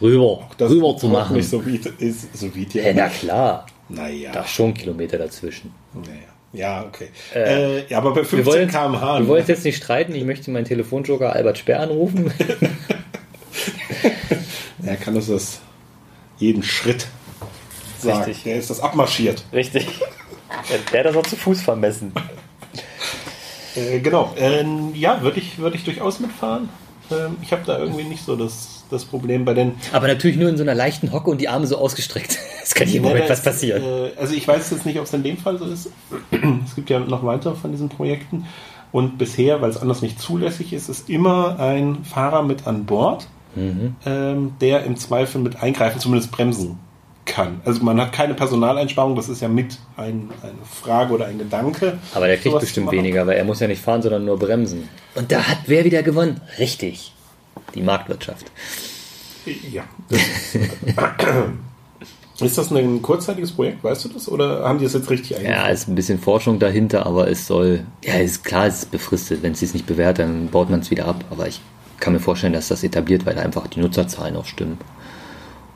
Rüber, 0.00 0.48
Das 0.58 0.70
rüber 0.70 0.96
zu 0.96 1.08
machen. 1.08 1.36
Nicht 1.36 1.48
so 1.48 1.64
wie 1.66 1.80
ist, 1.98 2.36
so 2.36 2.54
wie 2.54 2.66
Hey, 2.72 2.94
na 2.94 3.08
klar, 3.08 3.66
Naja. 3.88 4.30
da 4.32 4.46
schon 4.46 4.74
Kilometer 4.74 5.18
dazwischen. 5.18 5.72
naja. 5.94 6.08
Ja, 6.52 6.84
okay. 6.86 7.08
Äh, 7.34 7.86
ja, 7.88 7.98
aber 7.98 8.10
bei 8.12 8.20
Wir 8.20 8.24
15 8.24 8.46
wollen, 8.46 8.68
km/h. 8.70 9.18
wir 9.18 9.28
wollen 9.28 9.44
jetzt 9.46 9.64
nicht 9.64 9.76
streiten. 9.76 10.14
Ich 10.14 10.24
möchte 10.24 10.50
meinen 10.50 10.64
Telefonjoker 10.64 11.34
Albert 11.34 11.58
Speer 11.58 11.80
anrufen. 11.80 12.32
Er 14.84 14.96
kann 14.96 15.16
uns 15.16 15.26
das 15.26 15.60
jeden 16.38 16.62
Schritt 16.62 17.08
sagen. 18.06 18.24
Richtig. 18.24 18.44
Der 18.44 18.56
ist 18.56 18.70
das 18.70 18.80
abmarschiert. 18.80 19.44
Richtig. 19.52 19.86
Der 20.92 21.00
hat 21.00 21.06
das 21.06 21.16
auch 21.16 21.26
zu 21.26 21.36
Fuß 21.36 21.60
vermessen. 21.62 22.12
Äh, 23.74 24.00
genau. 24.00 24.32
Ähm, 24.38 24.94
ja, 24.94 25.20
würde 25.22 25.38
ich, 25.40 25.58
würde 25.58 25.76
ich 25.76 25.84
durchaus 25.84 26.20
mitfahren. 26.20 26.68
Ähm, 27.10 27.36
ich 27.42 27.52
habe 27.52 27.62
da 27.66 27.78
irgendwie 27.78 28.04
nicht 28.04 28.24
so 28.24 28.36
das, 28.36 28.84
das 28.90 29.04
Problem 29.04 29.44
bei 29.44 29.54
den. 29.54 29.72
Aber 29.92 30.08
natürlich 30.08 30.36
nur 30.36 30.48
in 30.48 30.56
so 30.56 30.62
einer 30.62 30.74
leichten 30.74 31.12
Hocke 31.12 31.30
und 31.30 31.40
die 31.40 31.48
Arme 31.48 31.66
so 31.66 31.78
ausgestreckt. 31.78 32.38
Es 32.66 32.74
kann 32.74 32.88
jeden 32.88 33.04
Ja, 33.04 33.10
Moment 33.12 33.30
was 33.30 33.42
passieren. 33.44 33.80
Äh, 33.80 34.10
also 34.18 34.34
ich 34.34 34.48
weiß 34.48 34.72
jetzt 34.72 34.84
nicht, 34.84 34.98
ob 34.98 35.04
es 35.04 35.12
in 35.12 35.22
dem 35.22 35.36
Fall 35.36 35.56
so 35.56 35.66
ist. 35.66 35.88
es 36.66 36.74
gibt 36.74 36.90
ja 36.90 36.98
noch 36.98 37.24
weitere 37.24 37.54
von 37.54 37.70
diesen 37.70 37.88
Projekten. 37.88 38.44
Und 38.90 39.18
bisher, 39.18 39.60
weil 39.62 39.70
es 39.70 39.76
anders 39.76 40.02
nicht 40.02 40.20
zulässig 40.20 40.72
ist, 40.72 40.88
ist 40.88 41.08
immer 41.08 41.60
ein 41.60 42.04
Fahrer 42.04 42.42
mit 42.42 42.66
an 42.66 42.84
Bord, 42.84 43.28
Mhm. 43.54 43.96
ähm, 44.04 44.52
der 44.60 44.84
im 44.84 44.96
Zweifel 44.96 45.40
mit 45.40 45.62
eingreifen, 45.62 45.98
zumindest 45.98 46.30
bremsen 46.30 46.78
kann. 47.26 47.60
Also 47.64 47.82
man 47.82 48.00
hat 48.00 48.12
keine 48.12 48.34
Personaleinsparung, 48.34 49.16
das 49.16 49.28
ist 49.28 49.42
ja 49.42 49.48
mit 49.48 49.78
ein, 49.96 50.30
eine 50.42 50.52
Frage 50.64 51.12
oder 51.12 51.26
ein 51.26 51.38
Gedanke. 51.38 51.98
Aber 52.14 52.26
der 52.26 52.36
kriegt 52.36 52.52
sowas 52.52 52.62
bestimmt 52.62 52.92
weniger, 52.92 53.26
weil 53.26 53.36
er 53.36 53.44
muss 53.44 53.60
ja 53.60 53.66
nicht 53.66 53.82
fahren, 53.82 54.00
sondern 54.00 54.24
nur 54.24 54.38
bremsen. 54.38 54.88
Und 55.14 55.30
da 55.30 55.42
hat 55.42 55.58
wer 55.66 55.84
wieder 55.84 56.02
gewonnen? 56.02 56.40
Richtig. 56.58 57.12
Die 57.74 57.82
Marktwirtschaft. 57.82 58.46
Ja. 59.70 59.84
ist 62.40 62.58
das 62.58 62.72
ein 62.72 63.02
kurzzeitiges 63.02 63.52
Projekt, 63.52 63.84
weißt 63.84 64.04
du 64.04 64.08
das? 64.10 64.28
Oder 64.28 64.64
haben 64.64 64.78
die 64.78 64.84
das 64.84 64.94
jetzt 64.94 65.10
richtig 65.10 65.36
eingeführt? 65.36 65.58
Ja, 65.58 65.68
ist 65.68 65.88
ein 65.88 65.94
bisschen 65.94 66.18
Forschung 66.18 66.58
dahinter, 66.58 67.06
aber 67.06 67.30
es 67.30 67.46
soll. 67.46 67.84
Ja, 68.04 68.14
ist 68.14 68.44
klar, 68.44 68.66
es 68.66 68.80
ist 68.80 68.90
befristet. 68.90 69.42
Wenn 69.42 69.52
es 69.52 69.60
sich 69.60 69.74
nicht 69.74 69.86
bewährt, 69.86 70.18
dann 70.18 70.48
baut 70.48 70.70
man 70.70 70.80
es 70.80 70.90
wieder 70.90 71.06
ab. 71.06 71.24
Aber 71.30 71.46
ich 71.46 71.60
kann 72.00 72.12
mir 72.12 72.20
vorstellen, 72.20 72.52
dass 72.52 72.68
das 72.68 72.82
etabliert, 72.82 73.26
weil 73.26 73.34
da 73.34 73.42
einfach 73.42 73.66
die 73.68 73.80
Nutzerzahlen 73.80 74.36
auch 74.36 74.44
stimmen. 74.44 74.78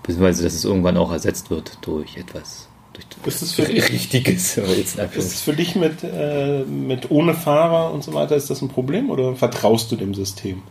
Beziehungsweise, 0.02 0.44
dass 0.44 0.54
es 0.54 0.64
irgendwann 0.64 0.96
auch 0.96 1.12
ersetzt 1.12 1.50
wird 1.50 1.78
durch 1.82 2.16
etwas. 2.16 2.68
Durch 2.92 3.06
Ist 3.26 3.42
es 3.42 3.52
für 3.52 3.68
Richtiges. 3.68 4.56
jetzt 4.76 4.98
in 4.98 5.04
Ist 5.04 5.16
es 5.16 5.40
für 5.42 5.52
dich 5.52 5.76
mit, 5.76 6.02
äh, 6.02 6.64
mit 6.64 7.10
ohne 7.10 7.34
Fahrer 7.34 7.92
und 7.92 8.02
so 8.02 8.14
weiter, 8.14 8.36
ist 8.36 8.50
das 8.50 8.62
ein 8.62 8.68
Problem 8.68 9.10
oder 9.10 9.36
vertraust 9.36 9.92
du 9.92 9.96
dem 9.96 10.14
System? 10.14 10.62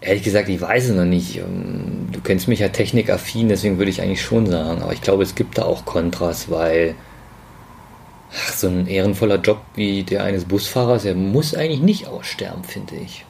Ehrlich 0.00 0.22
gesagt, 0.22 0.48
ich 0.48 0.60
weiß 0.60 0.88
es 0.88 0.96
noch 0.96 1.04
nicht. 1.04 1.38
Ähm, 1.38 1.96
Du 2.16 2.22
kennst 2.22 2.48
mich 2.48 2.60
ja 2.60 2.70
technikaffin, 2.70 3.50
deswegen 3.50 3.76
würde 3.76 3.90
ich 3.90 4.00
eigentlich 4.00 4.22
schon 4.22 4.46
sagen. 4.46 4.80
Aber 4.80 4.94
ich 4.94 5.02
glaube, 5.02 5.22
es 5.22 5.34
gibt 5.34 5.58
da 5.58 5.64
auch 5.64 5.84
Kontras, 5.84 6.50
weil 6.50 6.94
ach, 8.32 8.52
so 8.54 8.68
ein 8.68 8.86
ehrenvoller 8.86 9.36
Job 9.36 9.60
wie 9.74 10.02
der 10.02 10.24
eines 10.24 10.46
Busfahrers, 10.46 11.02
der 11.02 11.14
muss 11.14 11.54
eigentlich 11.54 11.82
nicht 11.82 12.06
aussterben, 12.06 12.64
finde 12.64 12.96
ich. 12.96 13.26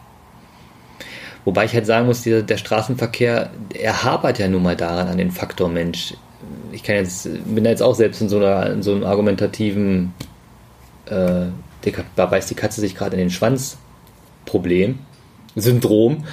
Wobei 1.46 1.64
ich 1.64 1.74
halt 1.74 1.86
sagen 1.86 2.06
muss, 2.06 2.22
dieser, 2.22 2.42
der 2.42 2.56
Straßenverkehr, 2.56 3.50
er 3.72 4.02
hapert 4.02 4.40
ja 4.40 4.48
nun 4.48 4.64
mal 4.64 4.74
daran 4.74 5.06
an 5.06 5.16
den 5.16 5.30
Faktor 5.30 5.68
Mensch. 5.68 6.14
Ich 6.72 6.82
kann 6.82 6.96
jetzt, 6.96 7.28
bin 7.46 7.62
da 7.62 7.70
jetzt 7.70 7.84
auch 7.84 7.94
selbst 7.94 8.20
in 8.20 8.28
so, 8.28 8.38
einer, 8.38 8.68
in 8.72 8.82
so 8.82 8.92
einem 8.92 9.04
argumentativen, 9.04 10.12
äh, 11.06 11.46
da 12.16 12.26
beißt 12.26 12.50
die 12.50 12.56
Katze 12.56 12.80
sich 12.80 12.96
gerade 12.96 13.12
in 13.12 13.20
den 13.20 13.30
Schwanz 13.30 13.78
Problem, 14.44 14.98
Syndrom, 15.54 16.24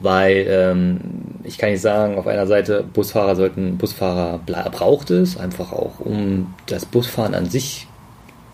weil 0.00 0.46
ähm, 0.46 1.00
ich 1.44 1.56
kann 1.56 1.70
nicht 1.70 1.80
sagen, 1.80 2.18
auf 2.18 2.26
einer 2.26 2.46
Seite 2.46 2.84
Busfahrer 2.92 3.36
sollten, 3.36 3.78
Busfahrer 3.78 4.38
braucht 4.44 5.10
es, 5.10 5.38
einfach 5.38 5.72
auch 5.72 5.98
um 5.98 6.52
das 6.66 6.84
Busfahren 6.84 7.34
an 7.34 7.48
sich 7.48 7.86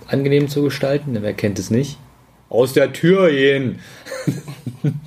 angenehm 0.07 0.49
zu 0.49 0.63
gestalten, 0.63 1.15
denn 1.15 1.25
wer 1.25 1.35
kennt 1.35 1.59
es 1.59 1.71
nicht? 1.71 1.99
Aus 2.51 2.73
der 2.73 2.93
Tür 2.93 3.31
gehen! 3.31 3.81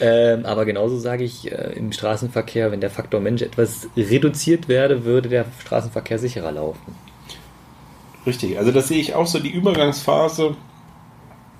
ähm, 0.00 0.46
aber 0.46 0.64
genauso 0.64 0.98
sage 0.98 1.24
ich, 1.24 1.50
äh, 1.50 1.72
im 1.74 1.92
Straßenverkehr, 1.92 2.70
wenn 2.70 2.80
der 2.80 2.90
Faktor 2.90 3.20
Mensch 3.20 3.42
etwas 3.42 3.88
reduziert 3.96 4.68
werde, 4.68 5.04
würde 5.04 5.28
der 5.28 5.46
Straßenverkehr 5.60 6.18
sicherer 6.18 6.52
laufen. 6.52 6.94
Richtig, 8.26 8.58
also 8.58 8.72
das 8.72 8.88
sehe 8.88 9.00
ich 9.00 9.14
auch 9.14 9.26
so, 9.26 9.38
die 9.38 9.50
Übergangsphase 9.50 10.56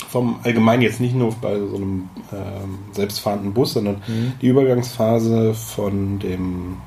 vom 0.09 0.40
allgemein 0.42 0.81
jetzt 0.81 1.01
nicht 1.01 1.14
nur 1.14 1.35
bei 1.40 1.59
so 1.59 1.77
einem 1.77 2.09
ähm, 2.33 2.79
selbstfahrenden 2.92 3.53
Bus, 3.53 3.74
sondern 3.74 4.03
die 4.40 4.46
Übergangsphase 4.46 5.55
von 5.55 6.18
dem 6.18 6.79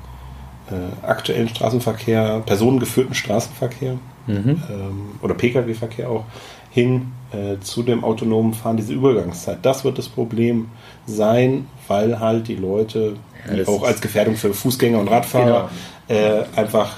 äh, 0.70 1.06
aktuellen 1.06 1.48
Straßenverkehr, 1.48 2.42
personengeführten 2.44 3.14
Straßenverkehr 3.14 3.98
ähm, 4.28 5.10
oder 5.20 5.34
Pkw-Verkehr 5.34 6.10
auch 6.10 6.24
hin 6.70 7.12
äh, 7.32 7.60
zu 7.60 7.82
dem 7.82 8.04
autonomen 8.04 8.54
Fahren, 8.54 8.76
diese 8.76 8.92
Übergangszeit. 8.92 9.58
Das 9.62 9.84
wird 9.84 9.98
das 9.98 10.08
Problem 10.08 10.68
sein, 11.06 11.66
weil 11.88 12.20
halt 12.20 12.48
die 12.48 12.56
Leute, 12.56 13.14
Ja, 13.48 13.56
das 13.56 13.68
auch 13.68 13.82
als 13.82 14.00
Gefährdung 14.00 14.36
für 14.36 14.52
Fußgänger 14.54 14.98
und 14.98 15.08
Radfahrer 15.08 15.70
äh, 16.08 16.42
einfach 16.56 16.96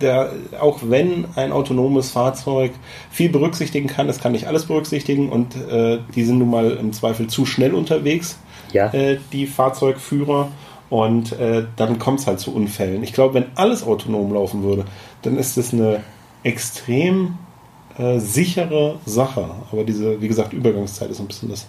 der, 0.00 0.32
auch 0.60 0.80
wenn 0.82 1.26
ein 1.36 1.52
autonomes 1.52 2.10
Fahrzeug 2.10 2.72
viel 3.10 3.28
berücksichtigen 3.30 3.86
kann, 3.86 4.08
es 4.08 4.18
kann 4.18 4.32
nicht 4.32 4.46
alles 4.46 4.64
berücksichtigen 4.66 5.28
und 5.30 5.54
äh, 5.56 5.98
die 6.14 6.24
sind 6.24 6.38
nun 6.38 6.50
mal 6.50 6.70
im 6.72 6.92
Zweifel 6.92 7.26
zu 7.28 7.46
schnell 7.46 7.74
unterwegs, 7.74 8.38
Ja. 8.72 8.92
äh, 8.92 9.18
die 9.32 9.46
Fahrzeugführer. 9.46 10.48
Und 10.90 11.32
äh, 11.40 11.64
dann 11.76 11.98
kommt 11.98 12.20
es 12.20 12.26
halt 12.26 12.38
zu 12.38 12.54
Unfällen. 12.54 13.02
Ich 13.02 13.14
glaube, 13.14 13.32
wenn 13.32 13.46
alles 13.54 13.82
autonom 13.82 14.34
laufen 14.34 14.62
würde, 14.62 14.84
dann 15.22 15.38
ist 15.38 15.56
es 15.56 15.72
eine 15.72 16.00
extrem 16.42 17.38
äh, 17.98 18.18
sichere 18.18 18.98
Sache. 19.06 19.48
Aber 19.70 19.84
diese, 19.84 20.20
wie 20.20 20.28
gesagt, 20.28 20.52
Übergangszeit 20.52 21.10
ist 21.10 21.20
ein 21.20 21.26
bisschen 21.26 21.50
das 21.50 21.66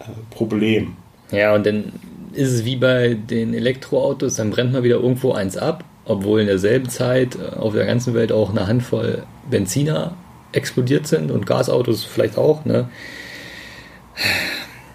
äh, 0.00 0.04
Problem. 0.30 0.96
Ja, 1.30 1.54
und 1.54 1.66
dann 1.66 1.92
ist 2.32 2.52
es 2.52 2.64
wie 2.64 2.76
bei 2.76 3.14
den 3.14 3.54
Elektroautos, 3.54 4.36
dann 4.36 4.50
brennt 4.50 4.72
mal 4.72 4.82
wieder 4.82 4.96
irgendwo 4.96 5.32
eins 5.32 5.56
ab, 5.56 5.84
obwohl 6.04 6.40
in 6.40 6.46
derselben 6.46 6.88
Zeit 6.88 7.36
äh, 7.36 7.56
auf 7.56 7.74
der 7.74 7.86
ganzen 7.86 8.14
Welt 8.14 8.32
auch 8.32 8.50
eine 8.50 8.66
Handvoll 8.66 9.24
Benziner 9.50 10.14
explodiert 10.52 11.06
sind 11.06 11.30
und 11.30 11.46
Gasautos 11.46 12.04
vielleicht 12.04 12.38
auch. 12.38 12.64
Ne? 12.64 12.88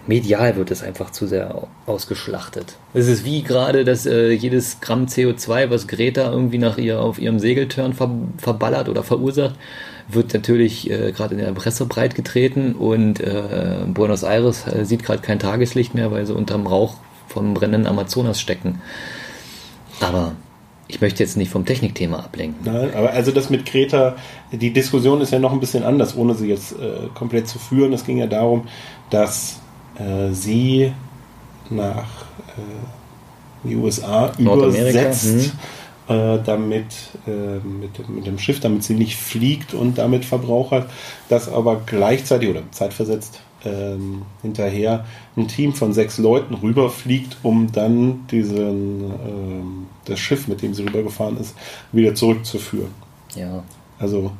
medial 0.06 0.56
wird 0.56 0.70
es 0.70 0.82
einfach 0.82 1.10
zu 1.10 1.26
sehr 1.26 1.68
ausgeschlachtet. 1.86 2.76
Es 2.94 3.08
ist 3.08 3.24
wie 3.24 3.42
gerade, 3.42 3.84
dass 3.84 4.06
äh, 4.06 4.32
jedes 4.32 4.80
Gramm 4.80 5.06
CO2, 5.06 5.70
was 5.70 5.86
Greta 5.86 6.30
irgendwie 6.30 6.58
nach 6.58 6.78
ihr 6.78 7.00
auf 7.00 7.18
ihrem 7.18 7.38
Segeltörn 7.38 7.92
ver 7.92 8.10
verballert 8.38 8.88
oder 8.88 9.02
verursacht, 9.02 9.54
wird 10.08 10.34
natürlich 10.34 10.90
äh, 10.90 11.12
gerade 11.12 11.34
in 11.34 11.40
der 11.40 11.52
Presse 11.52 11.86
breit 11.86 12.14
getreten 12.14 12.74
und 12.74 13.20
äh, 13.20 13.84
Buenos 13.86 14.22
Aires 14.22 14.66
äh, 14.66 14.84
sieht 14.84 15.04
gerade 15.04 15.22
kein 15.22 15.38
Tageslicht 15.38 15.94
mehr, 15.94 16.10
weil 16.10 16.26
sie 16.26 16.34
unterm 16.34 16.66
Rauch 16.66 16.96
vom 17.28 17.54
brennenden 17.54 17.86
Amazonas 17.86 18.40
stecken. 18.40 18.80
Aber 20.00 20.32
ich 20.88 21.00
möchte 21.00 21.22
jetzt 21.22 21.36
nicht 21.36 21.50
vom 21.50 21.64
Technikthema 21.64 22.18
ablenken. 22.18 22.70
Nein, 22.70 22.92
aber 22.94 23.12
also 23.12 23.30
das 23.30 23.48
mit 23.48 23.64
Greta, 23.64 24.16
die 24.52 24.72
Diskussion 24.72 25.20
ist 25.20 25.32
ja 25.32 25.38
noch 25.38 25.52
ein 25.52 25.60
bisschen 25.60 25.84
anders, 25.84 26.16
ohne 26.16 26.34
sie 26.34 26.48
jetzt 26.48 26.72
äh, 26.72 27.08
komplett 27.14 27.48
zu 27.48 27.58
führen. 27.58 27.92
Es 27.92 28.04
ging 28.04 28.18
ja 28.18 28.26
darum, 28.26 28.66
dass 29.08 29.60
äh, 29.98 30.32
sie 30.32 30.92
nach 31.70 32.24
äh, 32.58 33.68
die 33.68 33.76
USA 33.76 34.32
übersetzt, 34.38 35.24
hm. 35.24 35.52
Äh, 36.08 36.38
damit 36.44 36.86
äh, 37.26 37.58
mit, 37.66 38.08
mit 38.08 38.26
dem 38.26 38.38
Schiff, 38.38 38.60
damit 38.60 38.82
sie 38.82 38.94
nicht 38.94 39.16
fliegt 39.16 39.74
und 39.74 39.98
damit 39.98 40.24
verbraucht, 40.24 40.86
das 41.28 41.48
aber 41.48 41.82
gleichzeitig 41.86 42.48
oder 42.48 42.62
zeitversetzt 42.70 43.40
ähm, 43.64 44.22
hinterher 44.42 45.04
ein 45.36 45.48
Team 45.48 45.72
von 45.72 45.92
sechs 45.92 46.18
Leuten 46.18 46.54
rüberfliegt, 46.54 47.36
um 47.42 47.70
dann 47.72 48.26
diesen, 48.28 49.04
ähm, 49.04 49.86
das 50.04 50.18
Schiff, 50.18 50.48
mit 50.48 50.62
dem 50.62 50.74
sie 50.74 50.82
rübergefahren 50.82 51.38
ist, 51.38 51.54
wieder 51.92 52.14
zurückzuführen. 52.14 52.90
Ja. 53.34 53.62
Also 53.98 54.32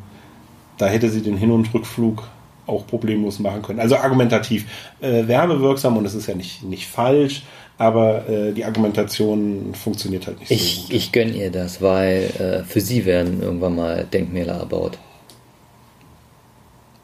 da 0.78 0.86
hätte 0.86 1.10
sie 1.10 1.22
den 1.22 1.36
Hin- 1.36 1.52
und 1.52 1.72
Rückflug 1.72 2.24
auch 2.66 2.86
problemlos 2.86 3.38
machen 3.38 3.62
können. 3.62 3.80
Also 3.80 3.96
argumentativ 3.96 4.66
äh, 5.00 5.26
werbewirksam 5.26 5.96
und 5.96 6.04
es 6.04 6.14
ist 6.14 6.26
ja 6.26 6.34
nicht, 6.34 6.62
nicht 6.62 6.86
falsch, 6.86 7.42
aber 7.78 8.28
äh, 8.28 8.52
die 8.52 8.64
Argumentation 8.64 9.74
funktioniert 9.74 10.26
halt 10.26 10.40
nicht 10.40 10.50
ich, 10.50 10.74
so 10.76 10.82
gut. 10.82 10.92
Ich 10.92 11.12
gönne 11.12 11.32
ihr 11.32 11.50
das, 11.50 11.82
weil 11.82 12.30
äh, 12.38 12.64
für 12.64 12.80
sie 12.80 13.04
werden 13.04 13.42
irgendwann 13.42 13.76
mal 13.76 14.04
Denkmäler 14.04 14.54
erbaut. 14.54 14.98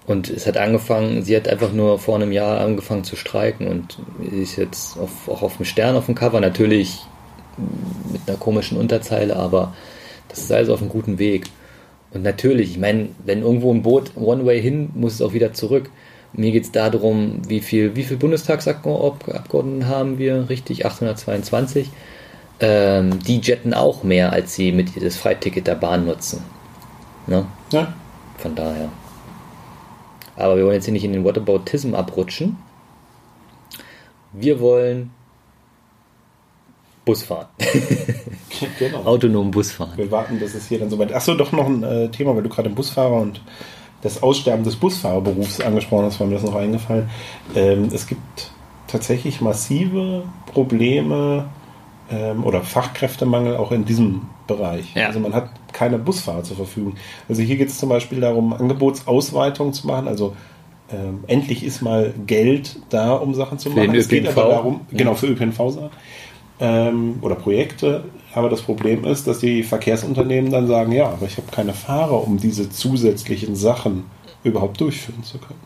Und 0.06 0.30
es 0.30 0.46
hat 0.46 0.56
angefangen, 0.56 1.22
sie 1.22 1.36
hat 1.36 1.48
einfach 1.48 1.72
nur 1.72 1.98
vor 1.98 2.16
einem 2.16 2.32
Jahr 2.32 2.60
angefangen 2.60 3.04
zu 3.04 3.14
streiken 3.14 3.68
und 3.68 3.98
sie 4.30 4.42
ist 4.42 4.56
jetzt 4.56 4.96
auf, 4.98 5.28
auch 5.28 5.42
auf 5.42 5.56
dem 5.58 5.66
Stern 5.66 5.96
auf 5.96 6.06
dem 6.06 6.14
Cover, 6.14 6.40
natürlich 6.40 7.00
mit 8.10 8.22
einer 8.26 8.38
komischen 8.38 8.78
Unterzeile, 8.78 9.36
aber 9.36 9.74
das 10.28 10.38
ist 10.38 10.52
alles 10.52 10.70
auf 10.70 10.80
einem 10.80 10.88
guten 10.88 11.18
Weg. 11.18 11.46
Und 12.12 12.22
natürlich, 12.22 12.70
ich 12.72 12.78
meine, 12.78 13.10
wenn 13.24 13.42
irgendwo 13.42 13.72
ein 13.72 13.82
Boot 13.82 14.12
One-Way 14.16 14.62
hin, 14.62 14.90
muss 14.94 15.14
es 15.14 15.22
auch 15.22 15.32
wieder 15.32 15.52
zurück. 15.52 15.90
Mir 16.32 16.52
geht 16.52 16.64
es 16.64 16.72
darum, 16.72 17.42
wie 17.48 17.60
viel, 17.60 17.96
wie 17.96 18.04
viel 18.04 18.16
Bundestagsabgeordneten 18.16 19.86
haben 19.86 20.18
wir? 20.18 20.48
Richtig, 20.48 20.86
822. 20.86 21.90
Ähm, 22.60 23.18
die 23.20 23.38
jetten 23.40 23.72
auch 23.72 24.02
mehr, 24.02 24.32
als 24.32 24.54
sie 24.54 24.72
mit 24.72 25.02
das 25.02 25.16
Freiticket 25.16 25.66
der 25.66 25.74
Bahn 25.76 26.06
nutzen. 26.06 26.42
Ne? 27.26 27.46
Ja. 27.72 27.94
Von 28.38 28.54
daher. 28.54 28.88
Aber 30.36 30.56
wir 30.56 30.64
wollen 30.64 30.74
jetzt 30.74 30.84
hier 30.84 30.92
nicht 30.92 31.04
in 31.04 31.12
den 31.12 31.24
Whataboutism 31.24 31.94
abrutschen. 31.94 32.56
Wir 34.32 34.60
wollen 34.60 35.10
Bus 37.04 37.22
fahren. 37.22 37.48
genau. 38.78 39.04
Autonom 39.04 39.50
Bus 39.50 39.72
fahren. 39.72 39.92
Wir 39.96 40.10
warten, 40.10 40.38
dass 40.40 40.54
es 40.54 40.68
hier 40.68 40.78
dann 40.78 40.90
soweit. 40.90 41.12
Achso, 41.12 41.34
doch 41.34 41.52
noch 41.52 41.66
ein 41.66 41.82
äh, 41.82 42.08
Thema, 42.08 42.34
weil 42.34 42.42
du 42.42 42.48
gerade 42.48 42.70
Busfahrer 42.70 43.20
und 43.20 43.40
das 44.02 44.22
Aussterben 44.22 44.64
des 44.64 44.76
Busfahrerberufs 44.76 45.60
angesprochen 45.60 46.04
hast, 46.04 46.20
war 46.20 46.26
mir 46.26 46.34
das 46.34 46.44
noch 46.44 46.54
eingefallen. 46.54 47.10
Ähm, 47.54 47.88
es 47.92 48.06
gibt 48.06 48.50
tatsächlich 48.86 49.40
massive 49.40 50.22
Probleme 50.46 51.46
ähm, 52.10 52.44
oder 52.44 52.62
Fachkräftemangel 52.62 53.56
auch 53.56 53.72
in 53.72 53.84
diesem 53.84 54.22
Bereich. 54.46 54.94
Ja. 54.94 55.08
Also 55.08 55.20
man 55.20 55.34
hat 55.34 55.50
keine 55.72 55.98
Busfahrer 55.98 56.42
zur 56.42 56.56
Verfügung. 56.56 56.94
Also 57.28 57.42
hier 57.42 57.56
geht 57.56 57.68
es 57.68 57.78
zum 57.78 57.88
Beispiel 57.88 58.20
darum, 58.20 58.52
Angebotsausweitung 58.52 59.72
zu 59.72 59.86
machen. 59.86 60.08
Also 60.08 60.34
ähm, 60.90 61.24
endlich 61.26 61.64
ist 61.64 61.82
mal 61.82 62.14
Geld 62.26 62.76
da, 62.88 63.14
um 63.14 63.34
Sachen 63.34 63.58
zu 63.58 63.70
Für 63.70 63.76
machen. 63.76 63.92
den 63.92 64.00
es 64.00 64.08
geht 64.08 64.26
aber 64.26 64.48
darum, 64.48 64.80
Ja. 64.90 64.98
genau 64.98 65.14
für 65.14 65.26
ÖPNV 65.26 65.90
ähm, 66.60 67.18
oder 67.20 67.34
Projekte. 67.34 68.04
Aber 68.38 68.48
das 68.48 68.62
Problem 68.62 69.05
ist, 69.05 69.27
dass 69.27 69.40
die 69.40 69.64
Verkehrsunternehmen 69.64 70.53
dann 70.53 70.68
sagen, 70.68 70.92
ja, 70.92 71.09
aber 71.09 71.27
ich 71.27 71.38
habe 71.38 71.48
keine 71.51 71.74
Fahrer, 71.74 72.24
um 72.24 72.37
diese 72.38 72.70
zusätzlichen 72.70 73.57
Sachen 73.57 74.05
überhaupt 74.44 74.81
durchführen 74.81 75.24
zu 75.24 75.38
können. 75.38 75.59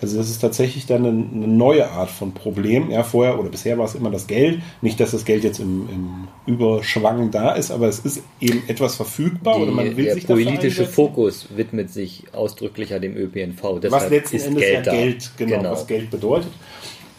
Also 0.00 0.16
das 0.16 0.30
ist 0.30 0.38
tatsächlich 0.38 0.86
dann 0.86 1.04
eine, 1.04 1.48
neue 1.48 1.90
Art 1.90 2.08
von 2.08 2.32
Problem. 2.32 2.92
Ja, 2.92 3.02
vorher 3.02 3.40
oder 3.40 3.48
bisher 3.48 3.76
war 3.76 3.86
es 3.86 3.96
immer 3.96 4.12
das 4.12 4.28
Geld. 4.28 4.60
Nicht, 4.82 5.00
dass 5.00 5.10
das 5.10 5.24
Geld 5.24 5.42
jetzt 5.42 5.58
im, 5.58 5.88
im 5.88 6.28
Überschwang 6.46 7.32
da 7.32 7.54
ist, 7.54 7.72
aber 7.72 7.88
es 7.88 7.98
ist 7.98 8.22
eben 8.40 8.62
etwas 8.68 8.94
verfügbar 8.94 9.58
oder 9.60 9.72
man 9.72 9.86
Die, 9.86 9.96
will 9.96 10.04
der 10.04 10.14
sich 10.14 10.26
dafür 10.26 10.44
politische. 10.44 10.86
Fokus 10.86 11.48
widmet 11.56 11.90
sich 11.90 12.22
ausdrücklicher 12.32 13.00
dem 13.00 13.16
ÖPNV. 13.16 13.64
was 13.64 13.80
Deshalb 13.80 14.10
letzten 14.12 14.36
ist 14.36 14.46
Endes 14.46 14.62
Geld 14.62 14.86
ja. 14.86 14.92
Geld, 14.92 15.30
genau, 15.36 15.72
was 15.72 15.88
Geld 15.88 16.08
bedeutet. 16.12 16.52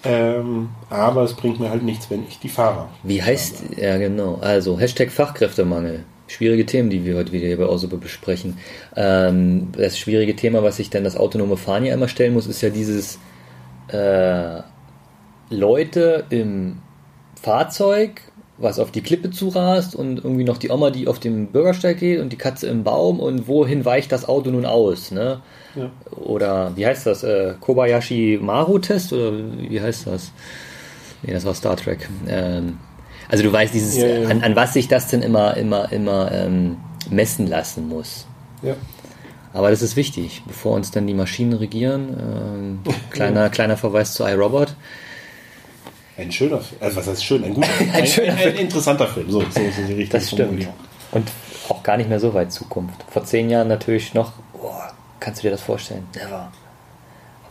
Ähm, 0.04 0.70
aber 0.90 1.24
es 1.24 1.34
bringt 1.34 1.60
mir 1.60 1.70
halt 1.70 1.84
nichts, 1.84 2.10
wenn 2.10 2.26
ich 2.28 2.40
die 2.40 2.50
Fahrer. 2.50 2.90
Wie 3.04 3.22
heißt, 3.22 3.64
ja 3.78 3.98
genau, 3.98 4.36
also 4.42 4.80
Hashtag 4.80 5.12
Fachkräftemangel. 5.12 6.04
Schwierige 6.28 6.66
Themen, 6.66 6.90
die 6.90 7.06
wir 7.06 7.16
heute 7.16 7.32
wieder 7.32 7.48
hier 7.48 7.58
bei 7.58 7.66
Ausuppe 7.66 7.98
besprechen. 7.98 8.58
Ähm, 8.96 9.70
das 9.72 9.98
schwierige 9.98 10.36
Thema, 10.36 10.62
was 10.62 10.78
sich 10.78 10.90
dann 10.90 11.04
das 11.04 11.16
autonome 11.16 11.58
Fahren 11.58 11.86
ja 11.86 11.94
immer 11.94 12.10
stellen 12.10 12.34
muss, 12.34 12.48
ist 12.48 12.62
ja 12.62 12.70
dieses 12.70 13.18
äh, 13.88 14.62
Leute 15.50 16.26
im 16.30 16.80
Fahrzeug, 17.42 18.22
was 18.58 18.80
auf 18.80 18.92
die 18.92 19.02
Klippe 19.02 19.30
zurast 19.30 19.96
und 19.96 20.18
irgendwie 20.18 20.44
noch 20.44 20.58
die 20.58 20.70
Oma, 20.70 20.90
die 20.90 21.08
auf 21.08 21.20
dem 21.20 21.48
Bürgersteig 21.48 22.00
geht 22.00 22.20
und 22.20 22.32
die 22.34 22.38
Katze 22.38 22.68
im 22.68 22.84
Baum 22.84 23.20
und 23.20 23.48
wohin 23.48 23.86
weicht 23.86 24.12
das 24.12 24.28
Auto 24.28 24.50
nun 24.50 24.66
aus, 24.66 25.12
ne? 25.12 25.42
Ja. 25.76 25.92
Oder 26.12 26.72
wie 26.76 26.86
heißt 26.86 27.06
das? 27.06 27.24
Äh, 27.24 27.54
Kobayashi 27.60 28.40
Maru-Test? 28.42 29.14
Oder 29.14 29.34
wie 29.58 29.80
heißt 29.80 30.08
das? 30.08 30.32
Nee, 31.22 31.34
das 31.34 31.46
war 31.46 31.54
Star 31.54 31.78
Trek. 31.78 32.10
Ähm, 32.28 32.80
also 33.30 33.44
du 33.44 33.52
weißt, 33.52 33.74
dieses, 33.74 33.98
Ja, 33.98 34.08
ja. 34.08 34.30
An, 34.30 34.42
an 34.42 34.56
was 34.56 34.74
sich 34.74 34.88
das 34.88 35.08
denn 35.08 35.22
immer, 35.22 35.56
immer, 35.58 35.92
immer 35.92 36.32
ähm, 36.32 36.78
messen 37.12 37.48
lassen 37.48 37.88
muss. 37.88 38.26
Ja. 38.64 38.76
Aber 39.54 39.70
das 39.70 39.82
ist 39.82 39.96
wichtig, 39.96 40.44
bevor 40.48 40.76
uns 40.76 40.92
dann 40.92 41.08
die 41.08 41.14
Maschinen 41.14 41.54
regieren. 41.54 42.80
Ähm, 42.86 42.94
kleiner, 43.12 43.50
kleiner 43.50 43.78
Verweis 43.78 44.14
zu 44.14 44.24
iRobot. 44.24 44.76
Ein 46.18 46.32
schöner 46.32 46.60
Film. 46.60 46.82
Also 46.82 46.98
was 46.98 47.08
heißt 47.08 47.24
schön? 47.24 47.44
Ein 47.44 47.54
guter 47.54 47.68
ein, 47.80 47.92
Ein 47.92 48.08
schöner 48.08 48.34
ein, 48.34 48.48
ein 48.50 48.56
interessanter 48.56 49.08
Film. 49.08 49.30
So, 49.30 49.42
so 49.42 49.46
ist 49.62 49.78
die 49.78 49.94
richtige 49.94 50.10
Das 50.10 50.30
stimmt. 50.30 50.68
Und 51.12 51.32
auch 51.70 51.84
gar 51.84 51.98
nicht 51.98 52.10
mehr 52.10 52.20
so 52.20 52.34
weit 52.34 52.52
Zukunft. 52.52 53.06
Vor 53.10 53.24
zehn 53.24 53.50
Jahren 53.50 53.68
natürlich 53.68 54.14
noch, 54.14 54.34
boah, 54.54 54.92
kannst 55.20 55.42
du 55.42 55.48
dir 55.48 55.52
das 55.52 55.62
vorstellen? 55.62 56.06
Never. 56.16 56.52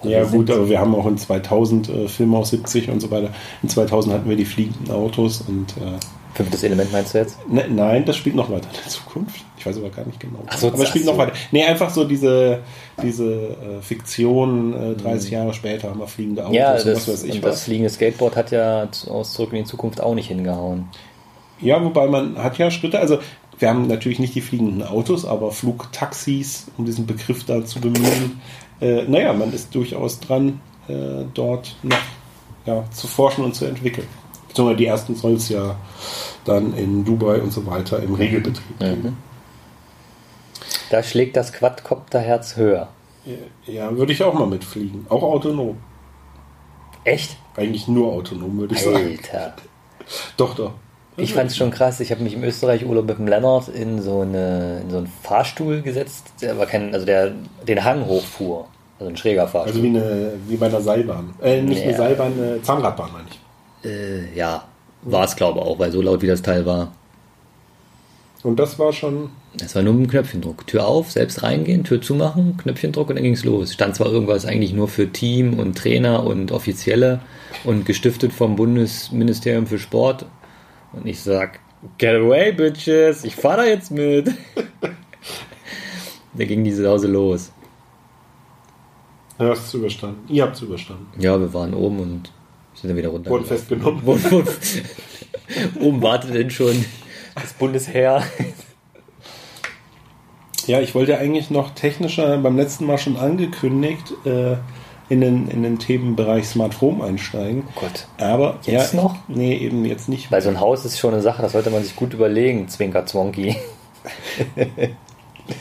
Aber 0.00 0.10
Ja 0.10 0.24
gut, 0.24 0.50
aber 0.50 0.68
wir 0.68 0.78
haben 0.78 0.94
auch 0.94 1.06
in 1.06 1.16
2000 1.16 1.88
äh, 1.88 2.08
Filme 2.08 2.36
aus 2.38 2.50
70 2.50 2.90
und 2.90 3.00
so 3.00 3.10
weiter. 3.10 3.30
In 3.62 3.68
2000 3.68 4.14
hatten 4.14 4.28
wir 4.28 4.36
die 4.36 4.44
fliegenden 4.44 4.92
Autos 4.92 5.42
und 5.46 5.76
äh, 5.78 5.98
Fünftes 6.36 6.62
Element 6.62 6.92
meinst 6.92 7.14
du 7.14 7.18
jetzt? 7.18 7.38
ne, 7.48 7.64
nein, 7.68 8.04
das 8.04 8.16
spielt 8.16 8.36
noch 8.36 8.50
weiter 8.50 8.68
in 8.68 8.76
der 8.82 8.88
Zukunft. 8.90 9.44
Ich 9.58 9.64
weiß 9.64 9.78
aber 9.78 9.88
gar 9.90 10.04
nicht 10.06 10.20
genau. 10.20 10.40
Ach 10.46 10.58
so, 10.58 10.68
aber 10.68 10.82
es 10.82 10.88
spielt 10.90 11.04
ach 11.04 11.08
noch 11.08 11.14
so. 11.14 11.18
weiter. 11.20 11.32
Nee, 11.50 11.64
einfach 11.64 11.90
so 11.90 12.04
diese, 12.04 12.60
diese 13.02 13.24
äh, 13.24 13.80
Fiktion, 13.82 14.92
äh, 14.92 14.94
30 14.94 15.30
Jahre 15.30 15.54
später 15.54 15.90
haben 15.90 15.98
wir 16.00 16.06
fliegende 16.06 16.42
Autos 16.42 16.52
Mhm. 16.52 16.56
Ja, 16.58 16.72
und 16.72 16.78
das, 16.86 16.86
was 16.86 17.08
weiß 17.08 17.24
ich 17.24 17.34
und 17.36 17.44
das 17.44 17.52
was. 17.54 17.64
fliegende 17.64 17.90
Skateboard 17.90 18.36
hat 18.36 18.50
ja 18.50 18.88
aus 19.08 19.32
Zurück 19.32 19.52
in 19.52 19.58
die 19.60 19.64
Zukunft 19.64 20.00
auch 20.00 20.14
nicht 20.14 20.28
hingehauen. 20.28 20.88
Ja, 21.60 21.82
wobei 21.82 22.06
man 22.06 22.36
hat 22.36 22.58
ja 22.58 22.70
Schritte, 22.70 23.00
also 23.00 23.18
wir 23.58 23.70
haben 23.70 23.86
natürlich 23.86 24.18
nicht 24.18 24.34
die 24.34 24.42
fliegenden 24.42 24.82
Autos, 24.82 25.24
aber 25.24 25.50
Flugtaxis, 25.50 26.66
um 26.76 26.84
diesen 26.84 27.06
Begriff 27.06 27.44
da 27.44 27.64
zu 27.64 27.80
bemühen. 27.80 28.40
Äh, 28.80 29.04
naja, 29.04 29.32
man 29.32 29.52
ist 29.54 29.74
durchaus 29.74 30.20
dran, 30.20 30.60
äh, 30.88 31.24
dort 31.32 31.76
noch 31.82 31.96
ja, 32.66 32.84
zu 32.90 33.06
forschen 33.06 33.44
und 33.44 33.54
zu 33.54 33.64
entwickeln. 33.64 34.06
Beziehungsweise 34.56 34.76
die 34.78 34.86
ersten 34.86 35.14
soll 35.14 35.34
es 35.34 35.50
ja 35.50 35.76
dann 36.46 36.72
in 36.74 37.04
Dubai 37.04 37.42
und 37.42 37.52
so 37.52 37.66
weiter 37.66 38.02
im 38.02 38.14
Regelbetrieb 38.14 38.78
geben. 38.78 39.02
Mhm. 39.02 39.16
Da 40.88 41.02
schlägt 41.02 41.36
das 41.36 41.52
Quadcopterherz 41.52 42.56
höher. 42.56 42.88
Ja, 43.66 43.94
würde 43.94 44.14
ich 44.14 44.22
auch 44.22 44.32
mal 44.32 44.46
mitfliegen. 44.46 45.04
Auch 45.10 45.22
autonom. 45.22 45.76
Echt? 47.04 47.36
Eigentlich 47.54 47.86
nur 47.86 48.12
autonom, 48.12 48.56
würde 48.56 48.74
ich 48.74 48.82
sagen. 48.82 48.96
Alter. 48.96 49.56
Doch, 50.36 50.54
doch. 50.54 50.72
Ich 51.16 51.34
fand 51.34 51.50
es 51.50 51.56
schon 51.56 51.72
krass. 51.72 51.98
Ich 51.98 52.12
habe 52.12 52.22
mich 52.22 52.34
im 52.34 52.44
Österreich-Urlaub 52.44 53.06
mit 53.06 53.18
dem 53.18 53.26
Lennart 53.26 53.68
in 53.68 54.00
so, 54.00 54.20
eine, 54.20 54.80
in 54.82 54.90
so 54.90 54.98
einen 54.98 55.12
Fahrstuhl 55.22 55.82
gesetzt, 55.82 56.26
der 56.40 56.52
aber 56.52 56.66
kein, 56.66 56.94
also 56.94 57.04
der 57.04 57.32
den 57.66 57.82
Hang 57.82 58.06
hochfuhr. 58.06 58.68
Also 59.00 59.10
ein 59.10 59.16
schräger 59.16 59.48
Fahrstuhl. 59.48 59.72
Also 59.72 59.82
wie, 59.82 59.88
eine, 59.88 60.32
wie 60.46 60.56
bei 60.56 60.66
einer 60.66 60.80
Seilbahn. 60.80 61.34
Äh, 61.42 61.60
nicht 61.62 61.82
eine 61.82 61.92
Ja. 61.92 61.98
Seilbahn, 61.98 62.32
eine 62.34 62.62
Zahnradbahn, 62.62 63.10
meine 63.12 63.24
ich. 63.28 63.40
Äh, 63.86 64.36
ja, 64.36 64.64
war 65.02 65.24
es 65.24 65.36
glaube 65.36 65.60
ich 65.60 65.64
auch, 65.64 65.78
weil 65.78 65.92
so 65.92 66.02
laut 66.02 66.22
wie 66.22 66.26
das 66.26 66.42
Teil 66.42 66.66
war. 66.66 66.92
Und 68.42 68.60
das 68.60 68.78
war 68.78 68.92
schon. 68.92 69.30
Das 69.56 69.74
war 69.74 69.82
nur 69.82 69.94
mit 69.94 70.04
dem 70.04 70.10
Knöpfchendruck. 70.10 70.68
Tür 70.68 70.86
auf, 70.86 71.10
selbst 71.10 71.42
reingehen, 71.42 71.82
Tür 71.82 72.00
zumachen, 72.00 72.56
Knöpfchendruck 72.56 73.08
und 73.08 73.16
dann 73.16 73.24
ging 73.24 73.32
es 73.32 73.44
los. 73.44 73.72
Stand 73.72 73.96
zwar 73.96 74.06
irgendwas 74.06 74.46
eigentlich 74.46 74.72
nur 74.72 74.86
für 74.86 75.10
Team 75.10 75.58
und 75.58 75.76
Trainer 75.76 76.24
und 76.24 76.52
Offizielle 76.52 77.20
und 77.64 77.86
gestiftet 77.86 78.32
vom 78.32 78.54
Bundesministerium 78.54 79.66
für 79.66 79.80
Sport. 79.80 80.26
Und 80.92 81.06
ich 81.06 81.20
sag, 81.20 81.58
get 81.98 82.14
away, 82.14 82.52
bitches, 82.52 83.24
ich 83.24 83.34
fahr 83.34 83.56
da 83.56 83.64
jetzt 83.64 83.90
mit. 83.90 84.28
da 86.34 86.44
ging 86.44 86.62
diese 86.62 86.88
Hause 86.88 87.08
los. 87.08 87.50
Du 89.38 89.46
hast 89.46 89.66
es 89.66 89.74
überstanden. 89.74 90.32
Ihr 90.32 90.44
habt 90.44 90.54
es 90.54 90.62
überstanden. 90.62 91.08
Ja, 91.18 91.40
wir 91.40 91.52
waren 91.52 91.74
oben 91.74 91.98
und 91.98 92.30
sind 92.76 92.90
dann 92.90 92.96
wieder 92.96 93.08
runter. 93.08 93.30
Wurden 93.30 93.46
festgenommen. 93.46 94.02
Oben 95.80 96.02
wartet 96.02 96.34
denn 96.34 96.50
schon 96.50 96.84
das 97.34 97.52
Bundesheer. 97.54 98.22
Ja, 100.66 100.80
ich 100.80 100.94
wollte 100.94 101.18
eigentlich 101.18 101.50
noch 101.50 101.70
technischer 101.74 102.38
beim 102.38 102.56
letzten 102.56 102.86
Mal 102.86 102.98
schon 102.98 103.16
angekündigt 103.16 104.12
äh, 104.24 104.56
in, 105.08 105.20
den, 105.20 105.48
in 105.48 105.62
den 105.62 105.78
Themenbereich 105.78 106.48
Smart 106.48 106.80
Home 106.80 107.04
einsteigen. 107.04 107.62
Oh 107.68 107.80
Gott. 107.80 108.08
Aber 108.18 108.58
Jetzt 108.64 108.94
ja, 108.94 109.02
noch? 109.02 109.16
Nee, 109.28 109.56
eben 109.56 109.84
jetzt 109.84 110.08
nicht. 110.08 110.32
Weil 110.32 110.42
so 110.42 110.48
ein 110.48 110.58
Haus 110.58 110.84
ist 110.84 110.98
schon 110.98 111.12
eine 111.12 111.22
Sache, 111.22 111.42
das 111.42 111.52
sollte 111.52 111.70
man 111.70 111.84
sich 111.84 111.94
gut 111.94 112.12
überlegen, 112.14 112.68
Zwinker 112.68 113.06
Zwonki. 113.06 113.56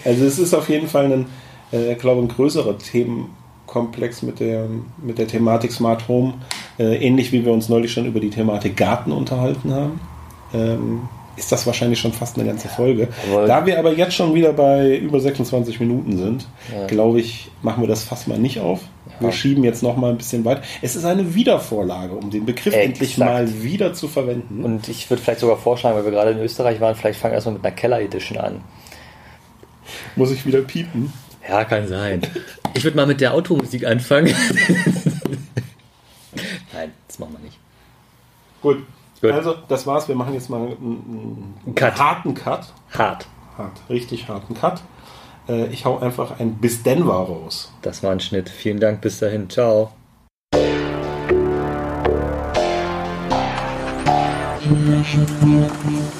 Also 0.03 0.25
es 0.25 0.39
ist 0.39 0.53
auf 0.53 0.69
jeden 0.69 0.87
Fall 0.87 1.11
ein, 1.11 1.25
äh, 1.71 1.93
ich 1.93 1.99
glaube, 1.99 2.21
ein 2.21 2.27
größerer 2.27 2.77
Themenkomplex 2.77 4.23
mit 4.23 4.39
der, 4.39 4.67
mit 4.97 5.17
der 5.17 5.27
Thematik 5.27 5.71
Smart 5.71 6.07
Home, 6.07 6.33
ähnlich 6.83 7.31
wie 7.31 7.45
wir 7.45 7.51
uns 7.51 7.69
neulich 7.69 7.91
schon 7.91 8.05
über 8.05 8.19
die 8.19 8.29
Thematik 8.29 8.75
Garten 8.77 9.11
unterhalten 9.11 9.73
haben. 9.73 9.99
Ähm, 10.53 11.01
ist 11.37 11.51
das 11.51 11.67
wahrscheinlich 11.67 11.99
schon 11.99 12.13
fast 12.13 12.37
eine 12.37 12.47
ganze 12.47 12.69
Folge. 12.69 13.09
Aber- 13.29 13.45
da 13.45 13.65
wir 13.65 13.77
aber 13.77 13.91
jetzt 13.93 14.13
schon 14.15 14.33
wieder 14.33 14.53
bei 14.53 14.95
über 14.97 15.19
26 15.19 15.81
Minuten 15.81 16.17
sind, 16.17 16.47
glaube 16.87 17.19
ich, 17.19 17.49
machen 17.61 17.83
wir 17.83 17.87
das 17.89 18.03
fast 18.03 18.27
mal 18.29 18.37
nicht 18.37 18.59
auf. 18.61 18.79
Wir 19.19 19.31
schieben 19.31 19.63
jetzt 19.63 19.81
noch 19.83 19.95
mal 19.97 20.11
ein 20.11 20.17
bisschen 20.17 20.43
weit. 20.45 20.61
Es 20.81 20.95
ist 20.95 21.05
eine 21.05 21.35
Wiedervorlage, 21.35 22.13
um 22.15 22.29
den 22.31 22.45
Begriff 22.45 22.73
Exakt. 22.73 22.85
endlich 22.85 23.17
mal 23.17 23.63
wieder 23.63 23.93
zu 23.93 24.07
verwenden. 24.07 24.63
Und 24.63 24.87
ich 24.89 25.09
würde 25.09 25.21
vielleicht 25.23 25.39
sogar 25.41 25.57
vorschlagen, 25.57 25.95
weil 25.97 26.05
wir 26.05 26.11
gerade 26.11 26.31
in 26.31 26.39
Österreich 26.39 26.79
waren, 26.81 26.95
vielleicht 26.95 27.19
fangen 27.19 27.31
wir 27.31 27.35
erstmal 27.35 27.55
mit 27.55 27.65
einer 27.65 27.75
Keller 27.75 28.01
Edition 28.01 28.37
an. 28.37 28.61
Muss 30.15 30.31
ich 30.31 30.45
wieder 30.45 30.61
piepen? 30.61 31.11
Ja, 31.47 31.63
kann 31.63 31.87
sein. 31.87 32.21
Ich 32.73 32.83
würde 32.83 32.97
mal 32.97 33.05
mit 33.05 33.21
der 33.21 33.33
Automusik 33.33 33.85
anfangen. 33.85 34.33
Das 37.15 37.19
machen 37.21 37.37
wir 37.37 37.45
nicht. 37.45 37.57
Gut. 38.61 38.83
Gut. 39.21 39.31
Also, 39.31 39.55
das 39.69 39.87
war's. 39.87 40.09
Wir 40.09 40.15
machen 40.15 40.33
jetzt 40.33 40.49
mal 40.49 40.59
einen, 40.59 41.55
einen 41.65 41.75
Cut. 41.75 41.97
harten 41.97 42.33
Cut. 42.33 42.73
Hart. 42.91 43.25
Hart, 43.57 43.79
richtig 43.89 44.27
harten 44.27 44.53
Cut. 44.53 44.81
Äh, 45.47 45.67
ich 45.67 45.85
hau 45.85 45.97
einfach 45.97 46.41
ein 46.41 46.55
Bis 46.55 46.83
Denver 46.83 47.13
raus. 47.13 47.71
Das 47.81 48.03
war 48.03 48.11
ein 48.11 48.19
Schnitt. 48.19 48.49
Vielen 48.49 48.81
Dank, 48.81 48.99
bis 48.99 49.19
dahin. 49.19 49.49
Ciao. 49.49 49.93
Thank 54.65 55.85
you. 55.85 56.14